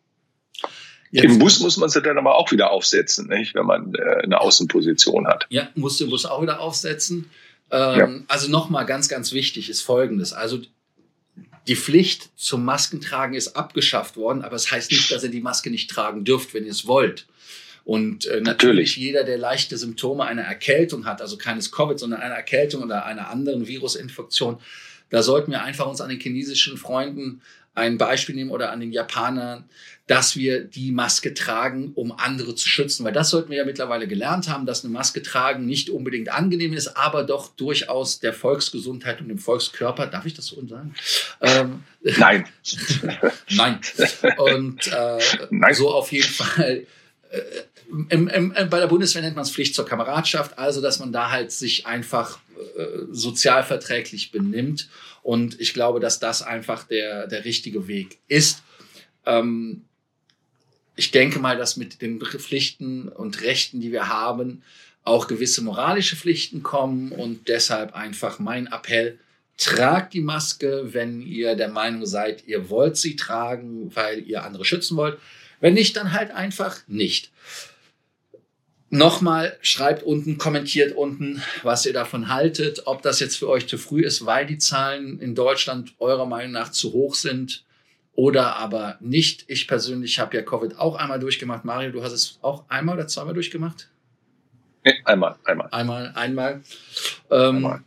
Jetzt. 1.12 1.24
Im 1.24 1.38
Bus 1.38 1.58
muss 1.60 1.76
man 1.76 1.88
sie 1.88 2.02
dann 2.02 2.18
aber 2.18 2.36
auch 2.36 2.52
wieder 2.52 2.70
aufsetzen, 2.70 3.26
nicht? 3.28 3.54
wenn 3.54 3.66
man 3.66 3.94
äh, 3.94 4.22
eine 4.22 4.40
Außenposition 4.40 5.26
hat. 5.26 5.46
Ja, 5.50 5.68
muss 5.74 5.98
den 5.98 6.08
Bus 6.08 6.24
auch 6.24 6.40
wieder 6.40 6.60
aufsetzen. 6.60 7.28
Ähm, 7.70 7.98
ja. 7.98 8.08
Also 8.28 8.48
nochmal 8.48 8.86
ganz, 8.86 9.08
ganz 9.08 9.32
wichtig 9.32 9.70
ist 9.70 9.80
Folgendes. 9.80 10.32
Also 10.32 10.60
die 11.66 11.76
Pflicht 11.76 12.30
zum 12.36 12.64
Maskentragen 12.64 13.34
ist 13.34 13.56
abgeschafft 13.56 14.16
worden, 14.16 14.42
aber 14.42 14.56
es 14.56 14.64
das 14.64 14.72
heißt 14.72 14.90
nicht, 14.92 15.10
dass 15.10 15.22
ihr 15.24 15.30
die 15.30 15.40
Maske 15.40 15.70
nicht 15.70 15.90
tragen 15.90 16.24
dürft, 16.24 16.54
wenn 16.54 16.64
ihr 16.64 16.70
es 16.70 16.86
wollt. 16.86 17.26
Und 17.84 18.26
äh, 18.26 18.40
natürlich, 18.40 18.44
natürlich 18.44 18.96
jeder, 18.96 19.24
der 19.24 19.38
leichte 19.38 19.76
Symptome 19.76 20.24
einer 20.24 20.42
Erkältung 20.42 21.06
hat, 21.06 21.20
also 21.20 21.36
keines 21.36 21.72
Covid, 21.72 21.98
sondern 21.98 22.20
einer 22.20 22.34
Erkältung 22.34 22.82
oder 22.82 23.04
einer 23.04 23.30
anderen 23.30 23.66
Virusinfektion, 23.66 24.58
da 25.08 25.22
sollten 25.22 25.50
wir 25.50 25.62
einfach 25.62 25.86
uns 25.86 26.00
an 26.00 26.08
den 26.08 26.20
chinesischen 26.20 26.76
Freunden 26.76 27.42
ein 27.74 27.98
Beispiel 27.98 28.34
nehmen 28.34 28.50
oder 28.50 28.72
an 28.72 28.80
den 28.80 28.92
Japanern, 28.92 29.64
dass 30.06 30.34
wir 30.34 30.64
die 30.64 30.90
Maske 30.90 31.34
tragen, 31.34 31.92
um 31.94 32.10
andere 32.10 32.56
zu 32.56 32.68
schützen. 32.68 33.04
Weil 33.04 33.12
das 33.12 33.30
sollten 33.30 33.50
wir 33.50 33.58
ja 33.58 33.64
mittlerweile 33.64 34.08
gelernt 34.08 34.48
haben, 34.48 34.66
dass 34.66 34.84
eine 34.84 34.92
Maske 34.92 35.22
tragen 35.22 35.66
nicht 35.66 35.88
unbedingt 35.88 36.30
angenehm 36.30 36.72
ist, 36.72 36.96
aber 36.96 37.22
doch 37.22 37.54
durchaus 37.54 38.18
der 38.18 38.32
Volksgesundheit 38.32 39.20
und 39.20 39.28
dem 39.28 39.38
Volkskörper, 39.38 40.08
darf 40.08 40.26
ich 40.26 40.34
das 40.34 40.46
so 40.46 40.66
sagen? 40.66 40.94
Ähm, 41.40 41.84
Nein. 42.18 42.44
Nein. 43.50 43.78
Und 44.38 44.88
äh, 44.88 45.18
Nein. 45.50 45.74
so 45.74 45.90
auf 45.90 46.10
jeden 46.10 46.32
Fall. 46.32 46.86
Äh, 47.30 47.40
im, 48.08 48.28
im, 48.28 48.52
bei 48.52 48.80
der 48.80 48.86
Bundeswehr 48.88 49.22
nennt 49.22 49.36
man 49.36 49.44
es 49.44 49.50
Pflicht 49.50 49.74
zur 49.74 49.86
Kameradschaft, 49.86 50.58
also 50.58 50.80
dass 50.80 50.98
man 50.98 51.12
da 51.12 51.30
halt 51.30 51.52
sich 51.52 51.86
einfach 51.86 52.38
sozialverträglich 53.10 54.30
benimmt. 54.30 54.88
Und 55.22 55.60
ich 55.60 55.74
glaube, 55.74 56.00
dass 56.00 56.18
das 56.18 56.42
einfach 56.42 56.84
der, 56.84 57.26
der 57.26 57.44
richtige 57.44 57.88
Weg 57.88 58.18
ist. 58.28 58.62
Ähm, 59.26 59.84
ich 60.96 61.10
denke 61.10 61.38
mal, 61.38 61.56
dass 61.56 61.76
mit 61.76 62.02
den 62.02 62.20
Pflichten 62.20 63.08
und 63.08 63.42
Rechten, 63.42 63.80
die 63.80 63.92
wir 63.92 64.08
haben, 64.08 64.62
auch 65.02 65.28
gewisse 65.28 65.62
moralische 65.62 66.16
Pflichten 66.16 66.62
kommen 66.62 67.12
und 67.12 67.48
deshalb 67.48 67.94
einfach 67.94 68.38
mein 68.38 68.66
Appell, 68.66 69.18
tragt 69.56 70.14
die 70.14 70.20
Maske, 70.20 70.92
wenn 70.92 71.20
ihr 71.20 71.54
der 71.54 71.68
Meinung 71.68 72.06
seid, 72.06 72.46
ihr 72.46 72.70
wollt 72.70 72.96
sie 72.96 73.16
tragen, 73.16 73.94
weil 73.94 74.20
ihr 74.20 74.42
andere 74.42 74.64
schützen 74.64 74.96
wollt. 74.96 75.18
Wenn 75.60 75.74
nicht, 75.74 75.96
dann 75.96 76.12
halt 76.12 76.30
einfach 76.30 76.80
nicht. 76.86 77.30
Nochmal, 78.92 79.56
schreibt 79.62 80.02
unten, 80.02 80.36
kommentiert 80.36 80.96
unten, 80.96 81.40
was 81.62 81.86
ihr 81.86 81.92
davon 81.92 82.28
haltet, 82.28 82.82
ob 82.86 83.02
das 83.02 83.20
jetzt 83.20 83.36
für 83.36 83.48
euch 83.48 83.68
zu 83.68 83.78
früh 83.78 84.02
ist, 84.02 84.26
weil 84.26 84.46
die 84.46 84.58
Zahlen 84.58 85.20
in 85.20 85.36
Deutschland 85.36 85.94
eurer 86.00 86.26
Meinung 86.26 86.50
nach 86.50 86.72
zu 86.72 86.92
hoch 86.92 87.14
sind 87.14 87.64
oder 88.14 88.56
aber 88.56 88.98
nicht. 89.00 89.44
Ich 89.46 89.68
persönlich 89.68 90.18
habe 90.18 90.36
ja 90.36 90.42
Covid 90.42 90.76
auch 90.76 90.96
einmal 90.96 91.20
durchgemacht. 91.20 91.64
Mario, 91.64 91.92
du 91.92 92.02
hast 92.02 92.12
es 92.12 92.40
auch 92.42 92.64
einmal 92.68 92.96
oder 92.96 93.06
zweimal 93.06 93.32
durchgemacht? 93.32 93.88
Nee, 94.84 94.94
einmal, 95.04 95.36
einmal. 95.44 95.68
Einmal, 95.70 96.12
einmal. 96.16 96.62
Ähm, 97.30 97.56
einmal. 97.56 97.84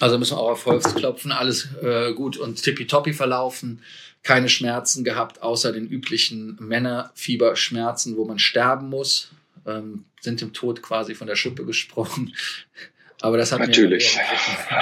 Also 0.00 0.18
müssen 0.18 0.36
wir 0.36 0.40
auch 0.40 0.50
auf 0.50 0.66
Holz 0.66 0.92
klopfen, 0.96 1.30
alles 1.30 1.68
äh, 1.82 2.14
gut 2.14 2.36
und 2.36 2.60
tippitoppi 2.60 3.12
verlaufen. 3.12 3.80
Keine 4.24 4.48
Schmerzen 4.48 5.04
gehabt, 5.04 5.40
außer 5.40 5.72
den 5.72 5.86
üblichen 5.86 6.56
Männerfieberschmerzen, 6.58 8.16
wo 8.16 8.24
man 8.24 8.40
sterben 8.40 8.88
muss 8.88 9.30
ähm, 9.66 10.04
sind 10.22 10.40
dem 10.40 10.52
Tod 10.52 10.82
quasi 10.82 11.14
von 11.14 11.26
der 11.26 11.36
Schippe 11.36 11.64
gesprochen. 11.64 12.34
Aber 13.20 13.36
das 13.36 13.52
hat 13.52 13.60
Natürlich. 13.60 14.18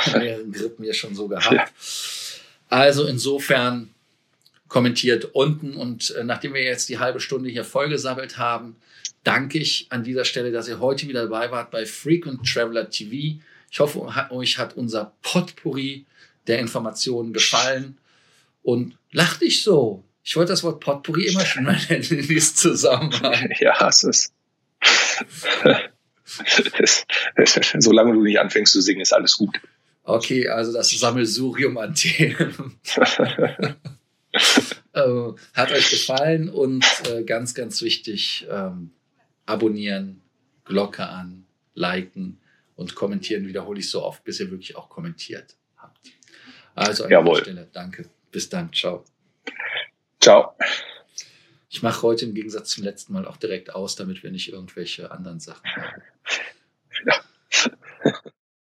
mir 0.07 0.19
mehreren 0.19 0.53
Grippen 0.53 0.85
ja 0.85 0.95
schon 0.95 1.15
so 1.15 1.29
gehabt. 1.29 1.53
Ja. 1.53 1.67
Also 2.71 3.07
insofern 3.07 3.91
kommentiert 4.69 5.27
unten 5.35 5.75
und 5.75 6.15
äh, 6.15 6.25
nachdem 6.25 6.55
wir 6.55 6.63
jetzt 6.63 6.89
die 6.89 6.99
halbe 6.99 7.21
Stunde 7.21 7.51
hier 7.51 7.65
vollgesammelt 7.65 8.39
haben, 8.39 8.77
danke 9.25 9.59
ich 9.59 9.89
an 9.91 10.05
dieser 10.05 10.25
Stelle, 10.25 10.53
dass 10.53 10.69
ihr 10.69 10.79
heute 10.79 11.07
wieder 11.09 11.25
dabei 11.25 11.51
wart 11.51 11.71
bei 11.71 11.85
Frequent 11.85 12.47
Traveler 12.47 12.89
TV. 12.89 13.41
Ich 13.71 13.81
hoffe, 13.81 14.01
euch 14.31 14.59
hat 14.59 14.77
unser 14.77 15.13
Potpourri 15.23 16.07
der 16.47 16.61
Informationen 16.61 17.33
gefallen 17.33 17.99
und 18.63 18.97
lach 19.11 19.39
dich 19.39 19.63
so. 19.63 20.03
Ich 20.23 20.37
wollte 20.37 20.53
das 20.53 20.63
Wort 20.63 20.81
Potpourri 20.81 21.27
immer 21.27 21.45
schon 21.45 21.65
mal 21.65 21.79
in 21.89 22.01
diesem 22.01 22.57
Zusammenhang. 22.57 23.51
Ja, 23.59 23.89
es 23.89 24.05
ist 24.05 24.33
Solange 27.79 28.13
du 28.15 28.23
nicht 28.23 28.39
anfängst 28.41 28.73
zu 28.73 28.81
singen, 28.81 29.01
ist 29.01 29.13
alles 29.13 29.37
gut. 29.37 29.61
Okay, 30.05 30.49
also 30.49 30.73
das 30.73 30.91
Sammelsurium 30.91 31.77
an 31.79 31.95
Themen. 31.95 32.79
äh, 34.93 35.33
hat 35.55 35.73
euch 35.73 35.91
gefallen 35.91 36.49
und 36.49 36.85
äh, 37.09 37.23
ganz, 37.25 37.55
ganz 37.55 37.83
wichtig, 37.83 38.47
ähm, 38.51 38.91
abonnieren, 39.47 40.21
Glocke 40.65 41.07
an, 41.07 41.47
liken 41.75 42.41
und 42.77 42.95
kommentieren 42.95 43.47
wiederhole 43.47 43.81
ich 43.81 43.91
so 43.91 44.03
oft, 44.03 44.25
bis 44.25 44.41
ihr 44.41 44.51
wirklich 44.51 44.77
auch 44.77 44.89
kommentiert 44.89 45.57
habt. 45.77 46.11
Also 46.75 47.05
an 47.05 47.11
Jawohl. 47.11 47.41
Stelle, 47.41 47.69
danke. 47.73 48.09
Bis 48.31 48.49
dann. 48.49 48.73
Ciao. 48.73 49.05
Ciao. 50.21 50.57
Ich 51.73 51.83
mache 51.83 52.03
heute 52.03 52.25
im 52.25 52.35
Gegensatz 52.35 52.71
zum 52.71 52.83
letzten 52.83 53.13
Mal 53.13 53.27
auch 53.27 53.37
direkt 53.37 53.73
aus, 53.73 53.95
damit 53.95 54.25
wir 54.25 54.33
nicht 54.33 54.53
irgendwelche 54.53 55.13
anderen 55.13 55.39
Sachen 55.39 55.65
haben. 55.71 56.03
Ja. 57.07 57.21